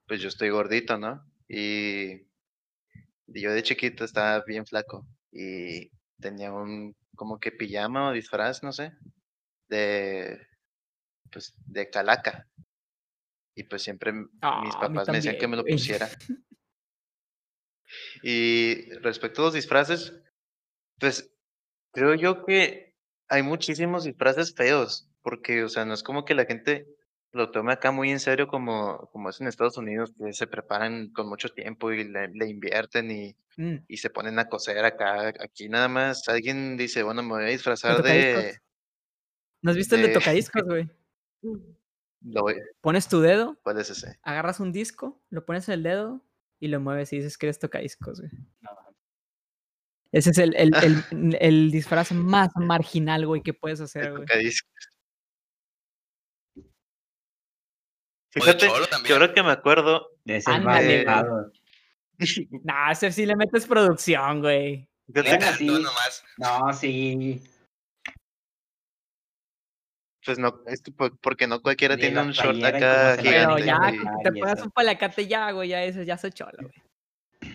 [0.06, 1.24] Pues yo estoy gordito, ¿no?
[1.48, 5.06] Y, y yo de chiquito estaba bien flaco.
[5.32, 8.92] Y tenía un como que pijama o disfraz, no sé,
[9.68, 10.46] de
[11.30, 12.48] pues de calaca.
[13.56, 16.08] Y pues siempre mis ah, papás me decían que me lo pusiera.
[18.22, 20.20] y respecto a los disfraces,
[20.98, 21.30] pues
[21.92, 22.94] creo yo que
[23.28, 26.86] hay muchísimos disfraces feos, porque, o sea, no es como que la gente
[27.34, 31.10] lo tome acá muy en serio como, como es en Estados Unidos, que se preparan
[31.12, 33.84] con mucho tiempo y le, invierten y, mm.
[33.88, 35.32] y, se ponen a coser acá.
[35.40, 38.58] Aquí nada más alguien dice, bueno, me voy a disfrazar de...
[39.62, 40.88] ¿No has visto el de tocadiscos, güey?
[42.80, 43.58] Pones tu dedo.
[43.62, 44.18] ¿Cuál es ese?
[44.22, 46.24] Agarras un disco, lo pones en el dedo
[46.60, 48.30] y lo mueves y dices que eres tocadiscos, güey.
[50.12, 54.26] Ese es el, el, el, el, disfraz más marginal, güey, que puedes hacer, güey.
[58.34, 58.66] Fíjate,
[59.04, 60.10] que ahora que me acuerdo.
[60.24, 61.06] De ese eh...
[62.64, 64.88] nah, ese sí le metes producción, güey.
[65.56, 65.68] sí.
[66.38, 67.42] No, sí.
[70.24, 70.82] Pues no, es
[71.20, 73.54] porque no cualquiera tiene un short acá gigante.
[73.54, 73.78] Pero ya,
[74.24, 77.54] te pones un palacate ya, güey, ya eso ya se chola, güey.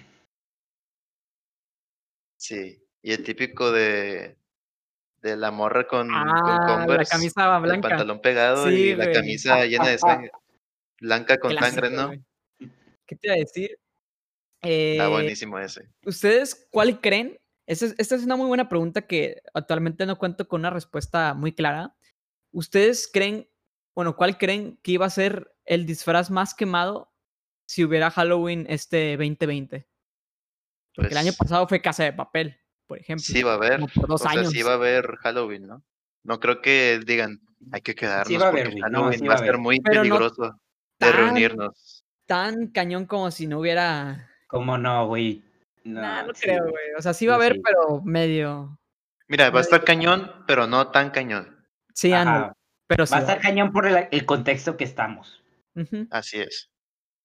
[2.38, 4.38] Sí, y el típico de
[5.22, 7.76] de la morra con, ah, con Converse, la camisa blanca.
[7.76, 10.32] El pantalón pegado y la camisa llena de sangre.
[11.02, 12.12] Blanca con sangre, ¿no?
[13.06, 13.80] ¿Qué te iba a decir?
[14.62, 15.90] Está eh, buenísimo ese.
[16.06, 20.72] ¿Ustedes cuál creen esta es, una muy buena pregunta que actualmente no cuento con una
[20.72, 21.96] respuesta muy clara.
[22.52, 23.48] ¿Ustedes creen,
[23.94, 27.14] bueno, cuál creen que iba a ser el disfraz más quemado
[27.68, 29.88] si hubiera Halloween este 2020?
[30.96, 33.24] Porque el año pues pasado fue Casa de Papel, por ejemplo.
[33.24, 33.82] Sí, va a haber.
[33.82, 34.50] Por dos años.
[34.50, 35.84] sí va a haber Halloween, ¿no?
[36.24, 37.40] No creo que digan,
[37.72, 40.60] hay que quedarnos sí va a haber, Halloween va, a ser muy peligroso
[41.00, 42.06] de reunirnos.
[42.26, 44.30] Tan cañón como si no hubiera.
[44.48, 45.44] ¿Cómo no, güey?
[45.84, 46.94] No, no creo, güey.
[46.98, 48.78] O sea, sí va a haber, pero medio.
[49.28, 51.66] Mira, va a estar cañón, pero no tan cañón.
[51.94, 52.56] Sí, ando.
[52.88, 55.44] Pero va a estar cañón por el, contexto que estamos.
[56.10, 56.72] Así es.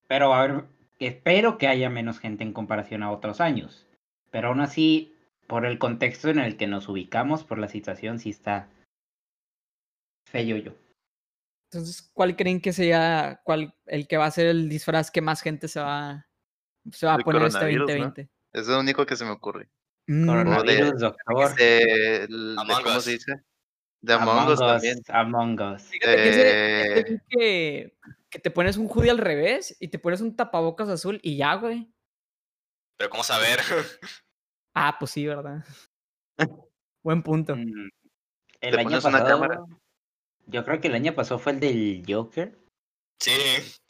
[0.07, 0.65] Pero a ver,
[0.99, 3.87] espero que haya menos gente en comparación a otros años.
[4.31, 5.15] Pero aún así,
[5.47, 8.69] por el contexto en el que nos ubicamos, por la situación, sí está
[10.27, 10.73] feo yo.
[11.75, 15.43] Entonces, ¿cuál creen que sea cuál, el que va a ser el disfraz que más
[15.43, 16.27] gente se va,
[16.93, 18.31] se va a poner este 2020?
[18.53, 19.69] Es lo único que se me ocurre.
[20.07, 20.27] Mm.
[20.27, 21.55] Coronavirus, doctor.
[21.57, 22.29] De,
[22.85, 23.35] ¿Cómo se dice?
[24.01, 25.01] De Among, Us también.
[25.09, 25.83] Among Us.
[25.85, 27.21] Fíjate que, eh...
[27.31, 27.97] que,
[28.29, 31.55] que, te pones un hoodie al revés y te pones un tapabocas azul y ya,
[31.55, 31.91] güey.
[32.97, 33.61] Pero ¿cómo saber?
[34.75, 35.65] ah, pues sí, ¿verdad?
[37.03, 37.57] Buen punto.
[37.57, 37.91] Mm.
[38.61, 39.67] El año pasado.
[40.47, 42.59] Yo creo que el año pasado fue el del Joker.
[43.21, 43.33] Sí.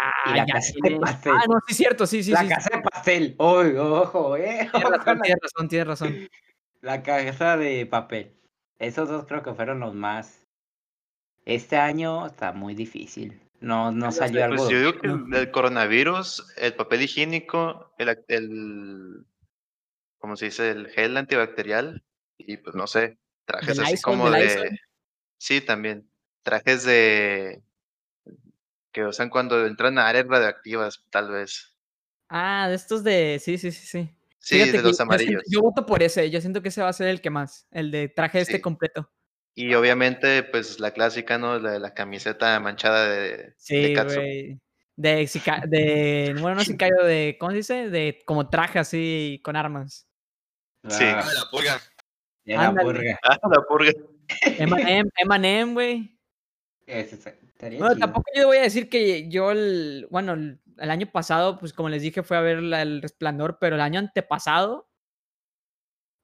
[0.00, 1.32] Ah, la casa de pastel.
[1.36, 2.32] Ah, no, sí, cierto, sí, sí.
[2.32, 3.36] La casa de pastel.
[3.38, 4.68] Uy, ojo, eh.
[4.72, 6.28] Tienes razón, tienes razón, tienes razón.
[6.80, 8.34] La casa de papel.
[8.80, 10.48] Esos dos creo que fueron los más.
[11.44, 13.40] Este año está muy difícil.
[13.60, 14.70] No, no salió pues algo.
[14.70, 19.24] Yo digo que el, coronavirus, el papel higiénico, el, el,
[20.18, 20.70] ¿cómo se dice?
[20.70, 22.02] El gel antibacterial
[22.36, 24.80] y pues no sé, trajes así como de.
[25.42, 26.08] Sí, también.
[26.44, 27.64] Trajes de
[28.92, 31.76] que usan cuando entran a áreas radioactivas, tal vez.
[32.28, 33.40] Ah, de estos de.
[33.42, 34.16] Sí, sí, sí, sí.
[34.38, 35.42] Sí, de los amarillos.
[35.48, 37.90] Yo, voto por ese, yo siento que ese va a ser el que más, el
[37.90, 39.10] de traje este completo.
[39.56, 41.58] Y obviamente, pues la clásica, ¿no?
[41.58, 43.52] La de la camiseta manchada de.
[43.56, 44.60] Sí, güey.
[44.94, 45.26] De,
[45.66, 47.90] de, bueno, no sicario, de, ¿cómo se dice?
[47.90, 50.06] De como traje así con armas.
[50.88, 51.02] Sí.
[51.04, 51.80] Ah, la purga.
[52.44, 53.18] la purga.
[53.24, 53.92] Ah, la purga.
[54.58, 56.18] Emanem, güey.
[57.78, 60.58] Bueno, tampoco yo voy a decir que yo, el, bueno, el,
[60.90, 64.88] año pasado, pues como les dije, fue a ver el resplandor, pero el año antepasado,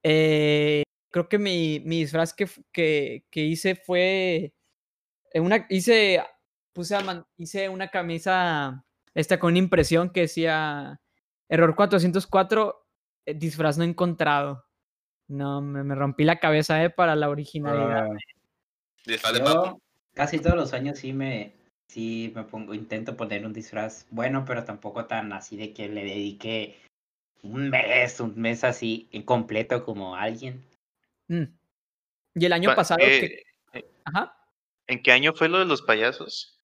[0.03, 4.53] eh, creo que mi, mi disfraz que, que, que, hice fue,
[5.35, 6.23] una, hice,
[6.73, 6.97] puse
[7.37, 8.85] hice una camisa,
[9.15, 11.01] esta con impresión que decía,
[11.49, 12.87] error 404,
[13.27, 14.68] eh, disfraz no encontrado.
[15.29, 18.11] No, me, rompí la cabeza, eh, para la originalidad.
[18.11, 19.81] Uh,
[20.15, 21.55] casi todos los años sí me,
[21.89, 26.05] sí me pongo, intento poner un disfraz bueno, pero tampoco tan así de que le
[26.05, 26.79] dedique
[27.43, 30.65] un mes, un mes así completo como alguien.
[31.29, 31.45] Mm.
[32.35, 33.45] Y el año pasado eh,
[34.05, 34.35] Ajá.
[34.87, 36.59] ¿En qué año fue lo de los payasos?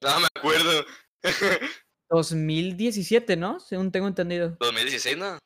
[0.00, 0.84] No me acuerdo.
[2.10, 3.60] 2017, ¿no?
[3.60, 4.56] Según tengo entendido.
[4.60, 5.38] 2016, ¿no?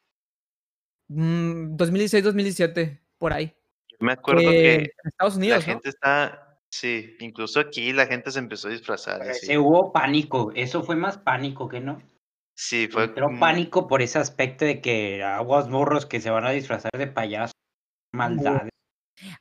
[1.08, 3.54] 2016-2017, mm, por ahí.
[3.98, 8.38] Me acuerdo que, en Estados Unidos, la gente está Sí, incluso aquí la gente se
[8.38, 9.22] empezó a disfrazar.
[9.34, 12.02] Se hubo pánico, eso fue más pánico que no.
[12.54, 13.04] Sí, fue.
[13.04, 17.06] Entró pánico por ese aspecto de que aguas morros que se van a disfrazar de
[17.06, 17.52] payaso.
[18.12, 18.68] Maldad.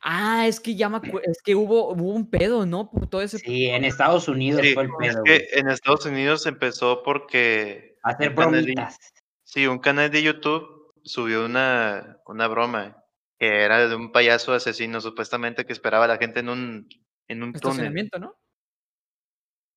[0.00, 2.90] Ah, es que ya me es que hubo, hubo un pedo, ¿no?
[2.90, 5.22] Por todo ese Sí, en Estados Unidos fue el pedo.
[5.24, 7.98] Es que en Estados Unidos empezó porque.
[8.02, 8.96] Hacer bromitas.
[9.44, 10.75] sí, un canal de YouTube
[11.06, 13.02] subió una, una broma
[13.38, 16.88] que era de un payaso asesino, supuestamente, que esperaba a la gente en un
[17.28, 18.10] en un túnel.
[18.20, 18.36] ¿no?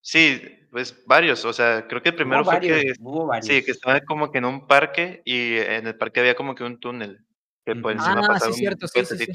[0.01, 2.93] Sí, pues varios, o sea, creo que el primero fue que,
[3.41, 6.63] sí, que estaba como que en un parque y en el parque había como que
[6.63, 7.25] un túnel
[7.65, 9.27] que pues ah, sí, cierto, sí, sí,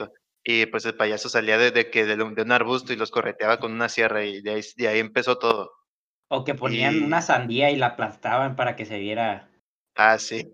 [0.43, 3.89] y pues el payaso salía desde que de, un arbusto y los correteaba con una
[3.89, 5.73] sierra y de ahí, de ahí empezó todo.
[6.29, 9.51] O que ponían una sandía y la aplastaban para que se viera.
[9.95, 10.53] Ah, sí.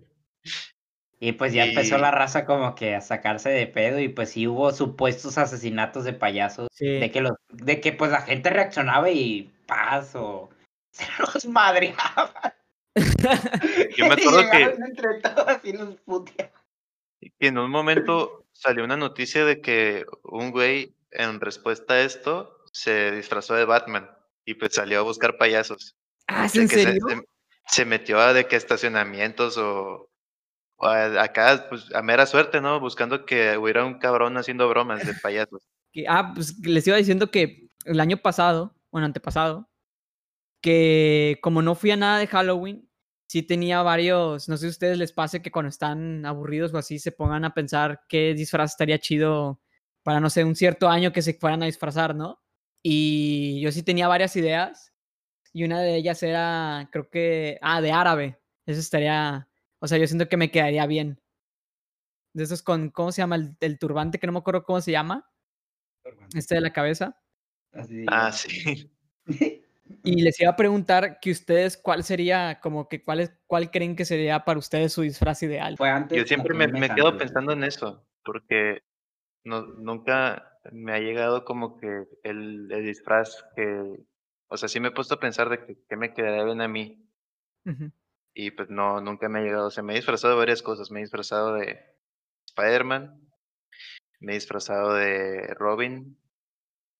[1.23, 4.49] Y pues ya empezó la raza como que a sacarse de pedo y pues sí
[4.49, 6.69] hubo supuestos asesinatos de payasos.
[6.79, 10.49] De que los, de que pues la gente reaccionaba y paz o
[10.91, 12.55] se los madreaban.
[13.97, 16.51] Yo me acuerdo que, entre todos y los que
[17.39, 23.13] en un momento salió una noticia de que un güey en respuesta a esto se
[23.13, 24.11] disfrazó de Batman
[24.47, 25.97] y pues salió a buscar payasos.
[26.27, 27.07] Ah, ¿en serio?
[27.09, 27.23] Se,
[27.67, 30.10] se, metió a de que estacionamientos o
[30.87, 32.81] acá, pues a mera suerte, ¿no?
[32.81, 35.63] Buscando que hubiera un cabrón haciendo bromas de payasos.
[36.09, 39.69] ah, pues les iba diciendo que el año pasado, bueno, antepasado,
[40.63, 42.89] que como no fui a nada de Halloween,
[43.29, 46.79] sí tenía varios, no sé si a ustedes les pase que cuando están aburridos o
[46.79, 49.61] así se pongan a pensar qué disfraz estaría chido
[50.03, 52.41] para, no sé, un cierto año que se fueran a disfrazar, ¿no?
[52.83, 54.93] Y yo sí tenía varias ideas
[55.53, 58.41] y una de ellas era, creo que, ah, de árabe.
[58.67, 59.49] Eso estaría,
[59.81, 61.21] o sea, yo siento que me quedaría bien.
[62.33, 63.57] De esos con, ¿cómo se llama?
[63.61, 65.29] El, turbante, que no me acuerdo cómo se llama.
[66.35, 67.21] Este de la cabeza.
[68.09, 68.91] ah, sí.
[70.05, 73.97] Y les iba a preguntar que ustedes, ¿cuál sería, como que cuál, es, cuál creen
[73.97, 75.77] que sería para ustedes su disfraz ideal?
[76.11, 78.83] Yo siempre me, me quedo pensando en eso, porque
[79.45, 83.83] no, nunca me ha llegado como que el, el, disfraz que,
[84.49, 86.69] o sea, sí me he puesto a pensar de que, que me quedaría bien a
[86.69, 87.05] mí.
[88.43, 90.91] Y pues no, nunca me ha llegado, o sea, me he disfrazado de varias cosas,
[90.91, 91.79] me he disfrazado de
[92.47, 93.21] Spider-Man,
[94.19, 96.19] me he disfrazado de Robin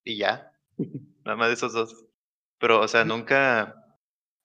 [0.05, 0.53] y ya,
[1.25, 2.05] nada más de esos dos.
[2.59, 3.97] Pero, o sea, nunca,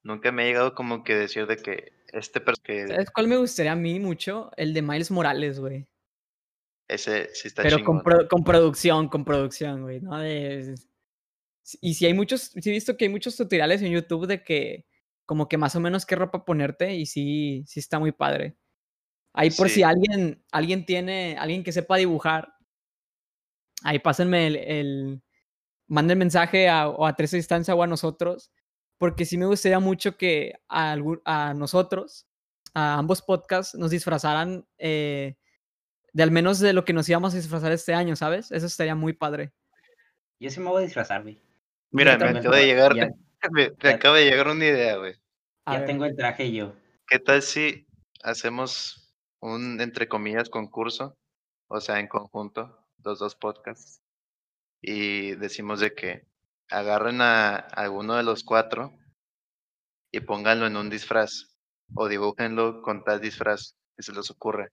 [0.03, 2.87] nunca me ha llegado como que decir de que este personaje...
[2.87, 4.51] ¿Sabes cuál me gustaría a mí mucho?
[4.55, 5.85] El de Miles Morales, güey.
[6.87, 10.17] Ese sí está Pero con, con, producción, con producción, güey, ¿no?
[10.17, 10.75] De...
[11.81, 14.85] Y si hay muchos, sí he visto que hay muchos tutoriales en YouTube de que
[15.25, 18.55] como que más o menos qué ropa ponerte y sí, sí está muy padre.
[19.33, 22.53] Ahí por si alguien, alguien tiene, alguien que sepa dibujar,
[23.83, 25.21] ahí pásenme el, el
[25.87, 28.51] manden mensaje a, o a Tres Distancia o a nosotros,
[28.97, 32.27] porque sí me gustaría mucho que a, a nosotros,
[32.73, 35.35] a ambos podcasts, nos disfrazaran eh,
[36.13, 38.51] de al menos de lo que nos íbamos a disfrazar este año, ¿sabes?
[38.51, 39.51] Eso estaría muy padre.
[40.39, 41.41] Yo sí me voy a disfrazar, güey.
[41.91, 42.93] Mira, me acaba de llegar,
[43.51, 45.15] me, acaba de llegar una idea, güey.
[45.65, 46.75] Ya tengo el traje yo.
[47.07, 47.87] ¿Qué tal si
[48.23, 51.17] hacemos un, entre comillas, concurso?
[51.67, 54.01] O sea, en conjunto, los dos podcasts
[54.81, 56.27] y decimos de que
[56.69, 58.93] agarren a alguno de los cuatro
[60.11, 61.57] y pónganlo en un disfraz
[61.95, 64.69] o dibújenlo con tal disfraz que se les ocurre.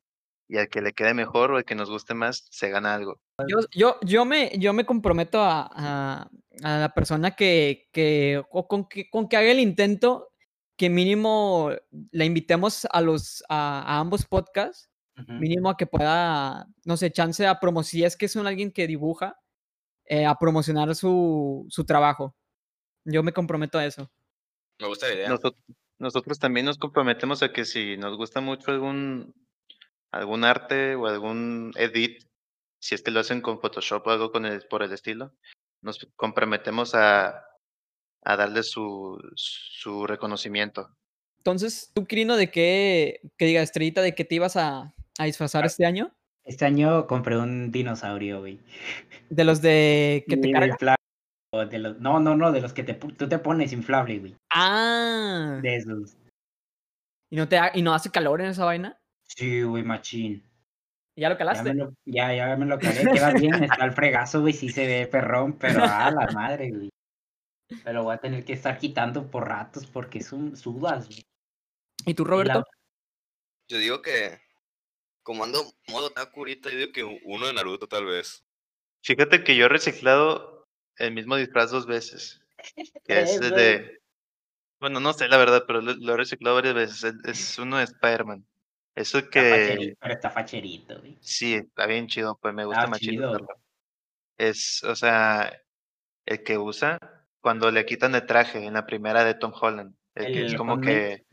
[0.49, 3.21] Y al que le quede mejor o al que nos guste más, se gana algo.
[3.49, 6.31] Yo, yo, yo, me, yo me comprometo a, a,
[6.61, 10.31] la persona que, que, o con que, con que haga el intento,
[10.77, 11.71] que mínimo
[12.11, 14.91] la invitemos a, los, a, ambos podcasts,
[15.29, 18.73] mínimo a que pueda, no sé, chance a promocionar, si es que es un alguien
[18.73, 19.39] que dibuja,
[20.07, 22.35] eh, a promocionar su, su trabajo.
[23.05, 24.11] Yo me comprometo a eso.
[24.79, 25.29] Me gusta la idea.
[25.99, 29.35] Nosotros, también nos comprometemos a que si nos gusta mucho algún,
[30.11, 32.25] algún arte o algún edit,
[32.81, 35.33] si es que lo hacen con Photoshop o algo con el, por el estilo,
[35.83, 37.45] nos comprometemos a,
[38.23, 40.97] a darle su, su reconocimiento.
[41.39, 45.65] Entonces, ¿tú, Crino, de qué, que diga, Estrellita, de qué te ibas a, a disfrazar
[45.65, 46.15] ah, este año?
[46.45, 48.61] Este año compré un dinosaurio, güey.
[49.29, 50.77] De los de que te cargan.
[51.69, 51.99] De los...
[51.99, 54.37] No, no, no, de los que te, tú te pones inflable, güey.
[54.55, 55.59] Ah.
[55.63, 56.17] De esos.
[57.31, 59.01] ¿Y no, te ¿Y no hace calor en esa vaina?
[59.25, 60.45] Sí, güey, machín.
[61.17, 61.75] ¿Ya lo calaste?
[62.05, 65.59] Ya, ya, me lo calé, queda bien, está el fregazo, güey, sí se ve perrón,
[65.59, 66.91] pero a la madre, güey.
[67.85, 71.23] Pero voy a tener que estar quitando por ratos porque es un sudas, güey.
[72.07, 72.65] ¿Y tú, Roberto?
[73.69, 74.41] Yo digo que
[75.23, 78.45] como ando modo Taku yo digo que uno de Naruto tal vez.
[79.03, 82.41] Fíjate que yo he reciclado el mismo disfraz dos veces.
[83.05, 84.01] Que es de.
[84.81, 87.15] Bueno, no sé la verdad, pero lo, he reciclado varias veces.
[87.25, 88.45] Es, uno de Spider-Man.
[88.95, 89.95] Eso que.
[89.99, 91.17] pero está facherito, güey.
[91.21, 93.39] Sí, está bien chido, pues me gusta más chido.
[94.37, 95.63] Es, o sea,
[96.27, 96.99] el que usa
[97.41, 99.95] cuando le quitan el traje en la primera de Tom Holland.
[100.15, 101.25] El, que es como que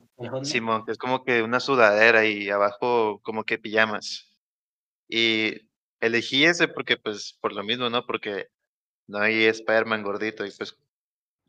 [0.44, 4.38] Simón, que es como que una sudadera y abajo como que pijamas.
[5.08, 8.06] Y elegí ese porque, pues, por lo mismo, ¿no?
[8.06, 8.48] Porque
[9.08, 10.78] no hay Spider-Man gordito y pues,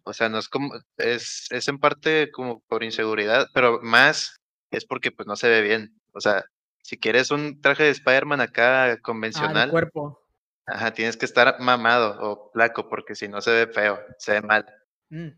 [0.05, 4.37] o sea, no es como, es, es en parte como por inseguridad, pero más
[4.71, 6.00] es porque pues no se ve bien.
[6.13, 6.45] O sea,
[6.83, 9.71] si quieres un traje de Spider-Man acá ah, convencional.
[9.71, 10.25] cuerpo.
[10.67, 14.43] Ajá, tienes que estar mamado o flaco porque si no se ve feo, se ve
[14.43, 14.67] mal.
[15.09, 15.31] Mm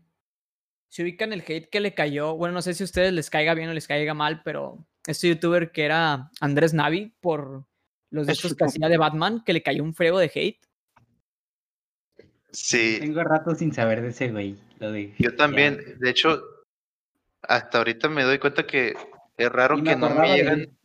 [0.93, 3.55] se ubican el hate que le cayó, bueno, no sé si a ustedes les caiga
[3.55, 7.65] bien o les caiga mal, pero este youtuber que era Andrés Navi por
[8.11, 10.59] los de estos que hacía de Batman, que le cayó un frego de hate.
[12.51, 12.97] Sí.
[12.99, 14.55] Tengo rato sin saber de ese güey.
[15.17, 16.43] Yo también, de hecho,
[17.41, 18.93] hasta ahorita me doy cuenta que
[19.37, 20.77] es raro que no me llegan,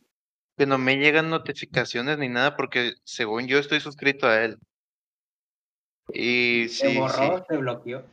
[0.57, 4.57] que no me llegan notificaciones ni nada, porque según yo estoy suscrito a él.
[6.11, 6.87] Y sí.
[6.87, 7.43] ¿Te borró?
[7.43, 8.03] ¿Te bloqueó?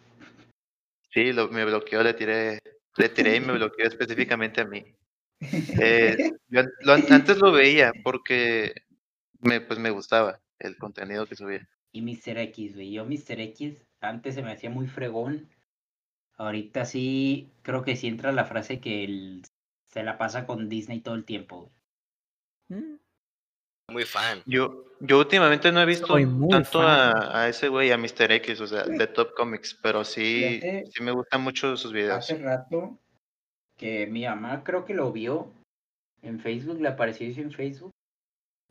[1.10, 2.60] Sí, lo, me bloqueó, le tiré,
[2.96, 4.84] le tiré y me bloqueó específicamente a mí.
[5.40, 6.16] Eh,
[6.48, 6.62] yo
[7.10, 8.74] antes lo veía porque
[9.40, 11.66] me, pues me gustaba el contenido que subía.
[11.92, 12.38] Y Mr.
[12.38, 12.92] X, güey.
[12.92, 13.40] Yo Mr.
[13.40, 15.48] X antes se me hacía muy fregón.
[16.36, 19.42] Ahorita sí, creo que sí entra la frase que el
[19.96, 21.70] se la pasa con Disney todo el tiempo.
[22.68, 22.96] Mm.
[23.90, 24.42] Muy fan.
[24.44, 26.14] Yo, yo últimamente no he visto
[26.50, 28.30] tanto a, ese güey, a Mr.
[28.30, 30.60] X, o sea, de Top Comics, pero sí,
[30.92, 32.18] sí me gustan mucho sus videos.
[32.18, 32.98] Hace rato
[33.78, 35.50] que mi mamá creo que lo vio
[36.20, 37.92] en Facebook, le apareció eso en Facebook,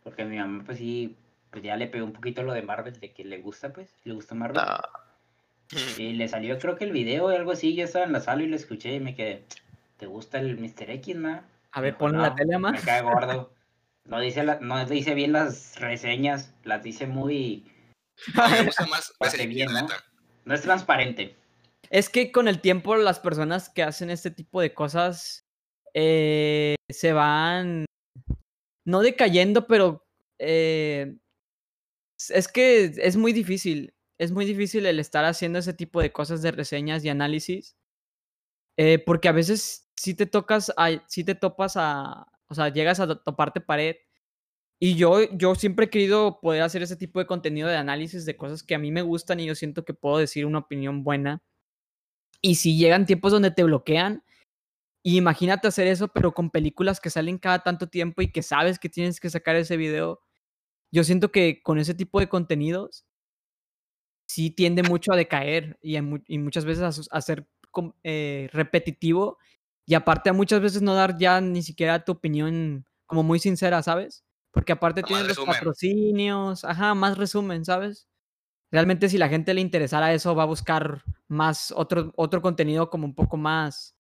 [0.04, 1.16] porque mi mamá pues sí,
[1.50, 4.14] pues ya le pegó un poquito lo de Marvel, de que le gusta pues, le
[4.14, 4.62] gusta Marvel.
[5.98, 8.44] Y le salió creo que el video o algo así, yo estaba en la sala
[8.44, 9.44] y lo escuché y me quedé,
[9.98, 10.90] ¿te gusta el Mr.
[10.92, 11.48] X, ma?
[11.72, 12.74] A ver, ponle la tele más.
[12.74, 13.54] Me cae gordo.
[14.06, 17.72] No dice, la, no dice bien las reseñas, las dice muy...
[18.36, 19.14] me gusta más,
[19.48, 19.88] bien, ¿no?
[20.46, 21.36] no es transparente.
[21.90, 25.46] Es que con el tiempo las personas que hacen este tipo de cosas
[25.94, 27.86] eh, se van,
[28.86, 30.06] no decayendo, pero
[30.40, 31.18] eh,
[32.30, 33.94] es que es muy difícil.
[34.18, 37.76] Es muy difícil el estar haciendo ese tipo de cosas de reseñas y análisis.
[38.78, 40.74] Eh, porque a veces si te tocas,
[41.08, 43.96] si te topas a, o sea, llegas a toparte pared.
[44.80, 48.36] Y yo, yo siempre he querido poder hacer ese tipo de contenido de análisis de
[48.36, 51.42] cosas que a mí me gustan y yo siento que puedo decir una opinión buena.
[52.42, 54.24] Y si llegan tiempos donde te bloquean,
[55.04, 58.90] imagínate hacer eso, pero con películas que salen cada tanto tiempo y que sabes que
[58.90, 60.22] tienes que sacar ese video.
[60.92, 63.06] Yo siento que con ese tipo de contenidos
[64.28, 67.48] sí tiende mucho a decaer y, y muchas veces a, ser
[68.04, 69.38] eh, repetitivo
[69.86, 73.84] y aparte a muchas veces no dar ya ni siquiera tu opinión como muy sincera,
[73.84, 74.26] ¿sabes?
[74.52, 78.08] Porque aparte tienes los patrocinios, ajá, más resumen, ¿sabes?
[78.72, 83.06] Realmente si la gente le interesara eso va a buscar más otro, otro contenido como
[83.06, 83.96] un poco más,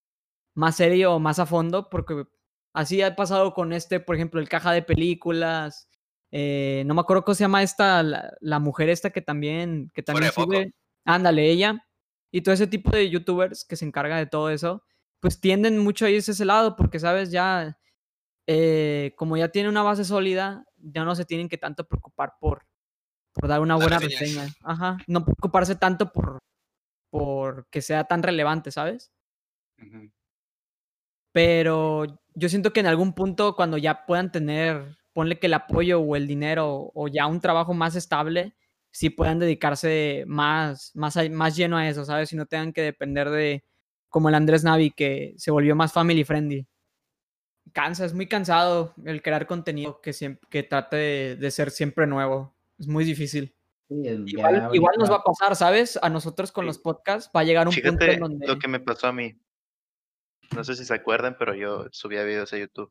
[0.55, 2.25] más serio o más a fondo, porque
[2.73, 5.87] así ha pasado con este, por ejemplo, el caja de películas.
[6.31, 10.31] Eh, no me acuerdo cómo se llama esta, la, mujer esta que también, que también
[10.31, 10.73] sube.
[11.05, 11.85] Ándale, ella.
[12.31, 14.83] Y todo ese tipo de youtubers que se encarga de todo eso
[15.19, 17.31] pues tienden mucho a irse ese lado porque, ¿sabes?
[17.31, 17.77] Ya,
[18.47, 22.65] eh, como ya tiene una base sólida, ya no se tienen que tanto preocupar por,
[23.33, 24.47] por dar una buena reseña.
[24.61, 26.39] Ajá, no preocuparse tanto por,
[27.09, 29.11] por que sea tan relevante, ¿sabes?
[31.31, 35.99] Pero yo siento que en algún punto, cuando ya puedan tener, ponle que el apoyo
[35.99, 38.55] o el dinero o ya un trabajo más estable,
[38.91, 42.31] sí puedan dedicarse más, más, más lleno a eso, ¿sabes?
[42.31, 43.65] Y no tengan que depender de,
[44.15, 46.65] como el Andrés Navi, que se volvió más family friendly.
[47.73, 52.55] Cansa, es muy cansado el crear contenido que, siempre, que trate de, ser siempre nuevo.
[52.79, 53.53] Es muy difícil.
[53.89, 55.99] igual, nos va a pasar, ¿sabes?
[56.01, 58.47] A nosotros con los podcasts va a llegar un punto en donde...
[58.47, 59.37] lo que me pasó a mí.
[60.55, 62.89] No sé si se acuerdan, pero yo subía videos a YouTube.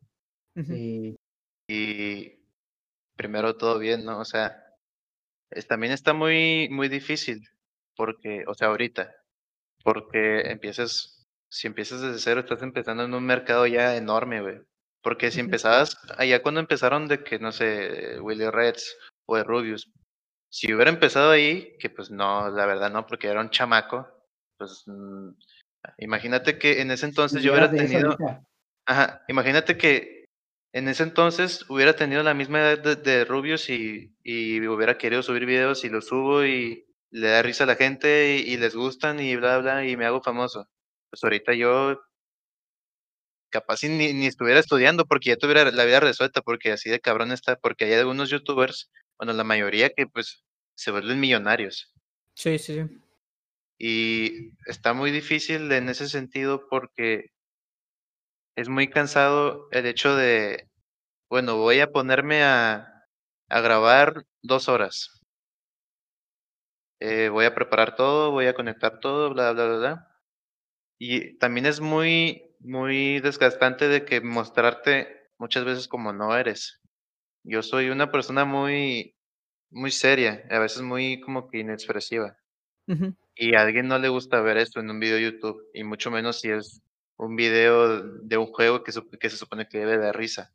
[1.66, 2.39] Y
[3.16, 4.18] primero todo bien, ¿no?
[4.18, 4.62] O sea,
[5.68, 7.49] también está muy, muy difícil
[7.97, 9.24] porque, o sea, ahorita,
[9.85, 14.61] porque empiezas, si empiezas desde cero, estás empezando en un mercado ya enorme, güey.
[15.03, 18.97] Porque si empezabas, allá cuando empezaron de que, no sé, Willy Reds
[19.28, 19.93] o de Rubius,
[20.51, 24.09] si hubiera empezado ahí, que pues no, la verdad no, porque era un chamaco,
[24.57, 25.30] pues mm,
[25.99, 28.16] imagínate que en ese entonces yo hubiera tenido,
[28.87, 30.24] ajá, imagínate que
[30.72, 35.22] en ese entonces hubiera tenido la misma edad de, de Rubius y, y hubiera querido
[35.22, 39.21] subir videos y lo subo y, le da risa a la gente y, les gustan
[39.21, 40.69] y bla, bla, y me hago famoso.
[41.11, 42.03] Pues ahorita yo
[43.51, 47.31] capaz ni, ni estuviera estudiando porque ya tuviera la vida resuelta, porque así de cabrón
[47.31, 50.45] está, porque hay algunos youtubers, bueno, la mayoría que pues
[50.75, 51.95] se vuelven millonarios.
[52.35, 52.83] Sí, sí.
[53.79, 57.31] Y está muy difícil en ese sentido porque
[58.57, 60.69] es muy cansado el hecho de,
[61.31, 63.07] bueno, voy a ponerme a,
[63.49, 65.24] a grabar dos horas
[67.01, 70.20] eh, voy a preparar todo, voy a conectar todo, bla, bla, bla, bla.
[70.99, 76.80] Y también es muy, muy desgastante de que mostrarte muchas veces como no eres.
[77.42, 79.16] Yo soy una persona muy,
[79.70, 82.38] muy seria, a veces muy como que inexpresiva.
[83.34, 86.11] Y a alguien no le gusta ver esto en un video de YouTube, y mucho
[86.11, 86.82] menos si es
[87.16, 90.53] un video de un juego que, que se supone que debe de risa.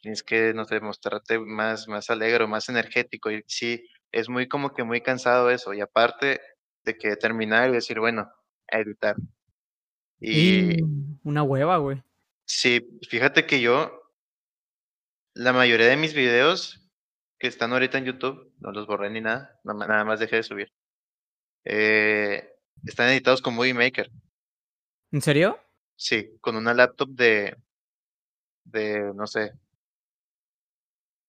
[0.00, 3.30] Tienes que, no sé, mostrarte más, más alegre, más energético.
[3.30, 5.74] Y sí, es muy como que muy cansado eso.
[5.74, 6.40] Y aparte
[6.84, 8.32] de que terminar y decir, bueno,
[8.70, 9.14] a editar.
[10.18, 10.82] Y
[11.22, 12.02] una hueva, güey.
[12.46, 14.10] Sí, fíjate que yo,
[15.34, 16.88] la mayoría de mis videos
[17.38, 20.72] que están ahorita en YouTube, no los borré ni nada, nada más dejé de subir.
[21.64, 22.56] Eh,
[22.86, 24.10] están editados con Movie Maker.
[25.12, 25.60] ¿En serio?
[25.94, 27.54] Sí, con una laptop de,
[28.64, 29.52] de, no sé,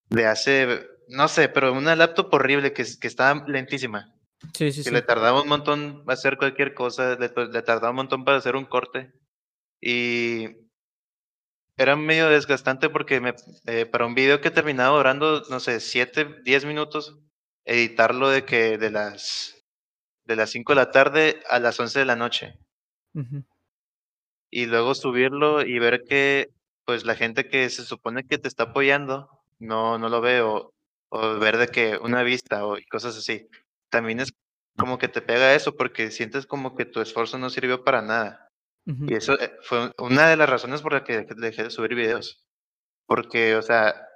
[0.09, 4.13] de hace no sé, pero una laptop horrible que, que estaba lentísima.
[4.53, 8.37] Sí, sí, que le tardaba un montón hacer cualquier cosa, le, tardaba un montón para
[8.37, 9.11] hacer un corte.
[9.81, 10.47] Y
[11.75, 13.33] era medio desgastante porque me,
[13.65, 17.17] eh, para un video que terminaba durando, no sé, 7, 10 minutos,
[17.65, 19.55] editarlo de que de las
[20.25, 22.57] de las 5 de la tarde a las 11 de la noche.
[24.51, 26.51] Y luego subirlo y ver que
[26.85, 29.29] pues la gente que se supone que te está apoyando
[29.59, 30.41] no, no lo ve
[31.09, 33.47] o, ver de que una vista o cosas así.
[33.89, 34.33] También es
[34.77, 38.43] como que te pega eso porque sientes como que tu esfuerzo no sirvió para nada.
[38.85, 42.45] Y eso eh, fue una de las razones por las que dejé de subir videos.
[43.05, 44.07] Porque, o sea,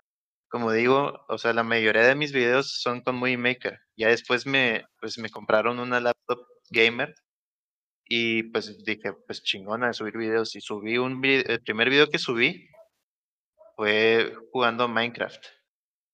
[0.49, 3.79] como digo, o sea, la mayoría de mis videos son con Movie Maker.
[3.97, 7.15] Ya después me, pues me compraron una laptop gamer
[8.05, 10.55] y pues dije, pues chingona de subir videos.
[10.55, 12.69] Y subí un video, el primer video que subí
[13.75, 15.45] fue jugando Minecraft.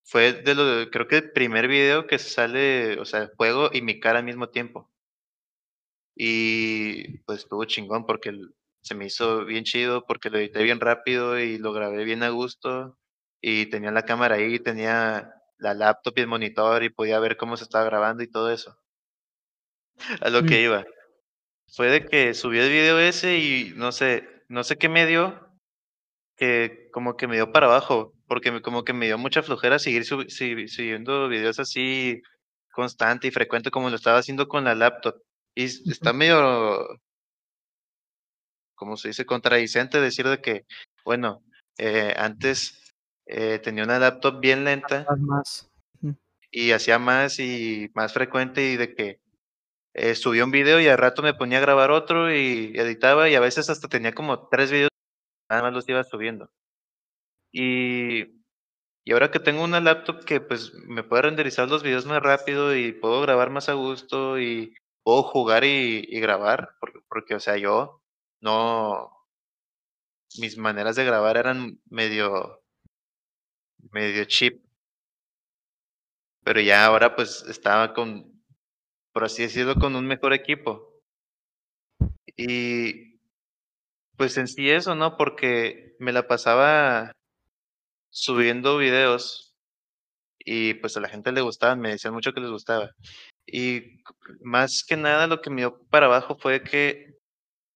[0.07, 3.99] Fue de lo, creo que el primer video que sale, o sea, juego y mi
[3.99, 4.89] cara al mismo tiempo.
[6.15, 8.31] Y pues estuvo chingón porque
[8.81, 12.29] se me hizo bien chido, porque lo edité bien rápido y lo grabé bien a
[12.29, 12.97] gusto.
[13.41, 17.57] Y tenía la cámara ahí, tenía la laptop y el monitor y podía ver cómo
[17.57, 18.79] se estaba grabando y todo eso.
[20.21, 20.63] A lo que mm.
[20.63, 20.85] iba.
[21.67, 25.46] Fue de que subí el video ese y no sé, no sé qué me dio,
[26.37, 30.05] que como que me dio para abajo, porque como que me dio mucha flojera seguir
[30.05, 32.21] subiendo videos así
[32.71, 35.15] constante y frecuente como lo estaba haciendo con la laptop.
[35.55, 36.99] Y está medio,
[38.75, 40.65] como se dice, contradicente decir de que,
[41.03, 41.41] bueno,
[41.79, 42.93] eh, antes
[43.25, 45.69] eh, tenía una laptop bien lenta más.
[46.51, 49.19] y hacía más y más frecuente y de que
[49.93, 53.33] eh, subía un video y al rato me ponía a grabar otro y editaba y
[53.35, 54.86] a veces hasta tenía como tres videos,
[55.49, 56.49] nada más los iba subiendo.
[57.51, 58.23] Y,
[59.05, 62.75] y ahora que tengo una laptop que pues me puede renderizar los videos más rápido
[62.75, 67.57] y puedo grabar más a gusto y puedo jugar y, grabar, porque, porque, o sea,
[67.57, 68.01] yo
[68.41, 69.11] no,
[70.39, 72.61] mis maneras de grabar eran medio,
[73.91, 74.61] medio cheap.
[76.43, 78.41] Pero ya ahora pues estaba con,
[79.13, 81.01] por así decirlo, con un mejor equipo.
[82.37, 83.06] Y
[84.17, 85.17] pues en sí eso, ¿no?
[85.17, 87.13] Porque me la pasaba
[88.09, 89.55] subiendo videos
[90.39, 92.91] y pues a la gente le gustaba, me decían mucho que les gustaba.
[93.45, 94.01] Y
[94.41, 97.15] más que nada lo que me dio para abajo fue que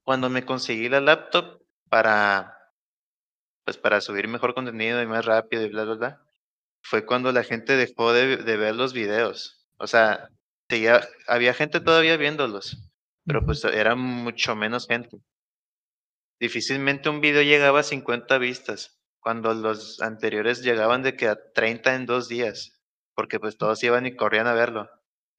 [0.03, 2.57] cuando me conseguí la laptop para
[3.65, 6.21] pues para subir mejor contenido y más rápido y bla bla bla,
[6.81, 9.67] fue cuando la gente dejó de, ver los videos.
[9.77, 10.29] O sea,
[11.27, 12.89] había gente todavía viéndolos,
[13.25, 15.19] pero pues era mucho menos gente.
[16.41, 21.95] Difícilmente un video llegaba a 50 vistas, cuando los anteriores llegaban de que a 30
[21.95, 22.81] en dos días,
[23.15, 24.89] porque pues todos iban y corrían a verlo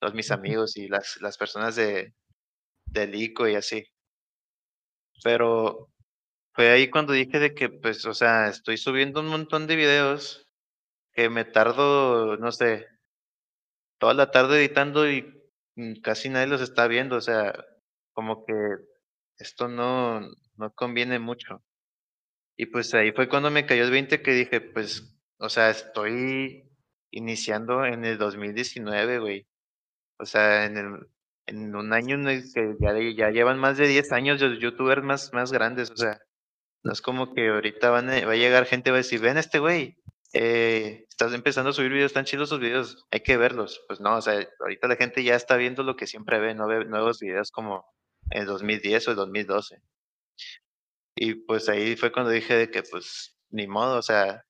[0.03, 2.13] todos mis amigos y las, las personas de,
[2.87, 3.85] del ICO y así.
[5.23, 5.91] Pero
[6.55, 10.49] fue ahí cuando dije de que, pues, o sea, estoy subiendo un montón de videos
[11.13, 12.87] que me tardo, no sé,
[13.99, 15.33] toda la tarde editando y
[16.03, 17.53] casi nadie los está viendo, o sea,
[18.13, 18.55] como que
[19.39, 20.21] esto no,
[20.63, 21.63] no conviene mucho.
[22.57, 26.71] Y pues ahí fue cuando me cayó el 20 que dije, pues, o sea, estoy
[27.11, 29.47] iniciando en el 2019, güey.
[30.19, 31.09] O sea, en, el,
[31.47, 35.03] en un año en el que ya, ya llevan más de 10 años los youtubers
[35.03, 35.91] más, más grandes.
[35.91, 36.21] O sea,
[36.85, 39.39] no es como que ahorita van va a llegar gente y va a decir, ven
[39.39, 39.97] este güey,
[40.33, 43.83] eh, estás empezando a subir videos, tan chidos sus videos, hay que verlos.
[43.89, 46.69] Pues no, o sea, ahorita la gente ya está viendo lo que siempre ve, no
[46.69, 47.85] ve nuevos videos como
[48.31, 49.83] en el 2010 o el 2012.
[51.15, 54.45] Y pues ahí fue cuando dije de que pues ni modo, o sea,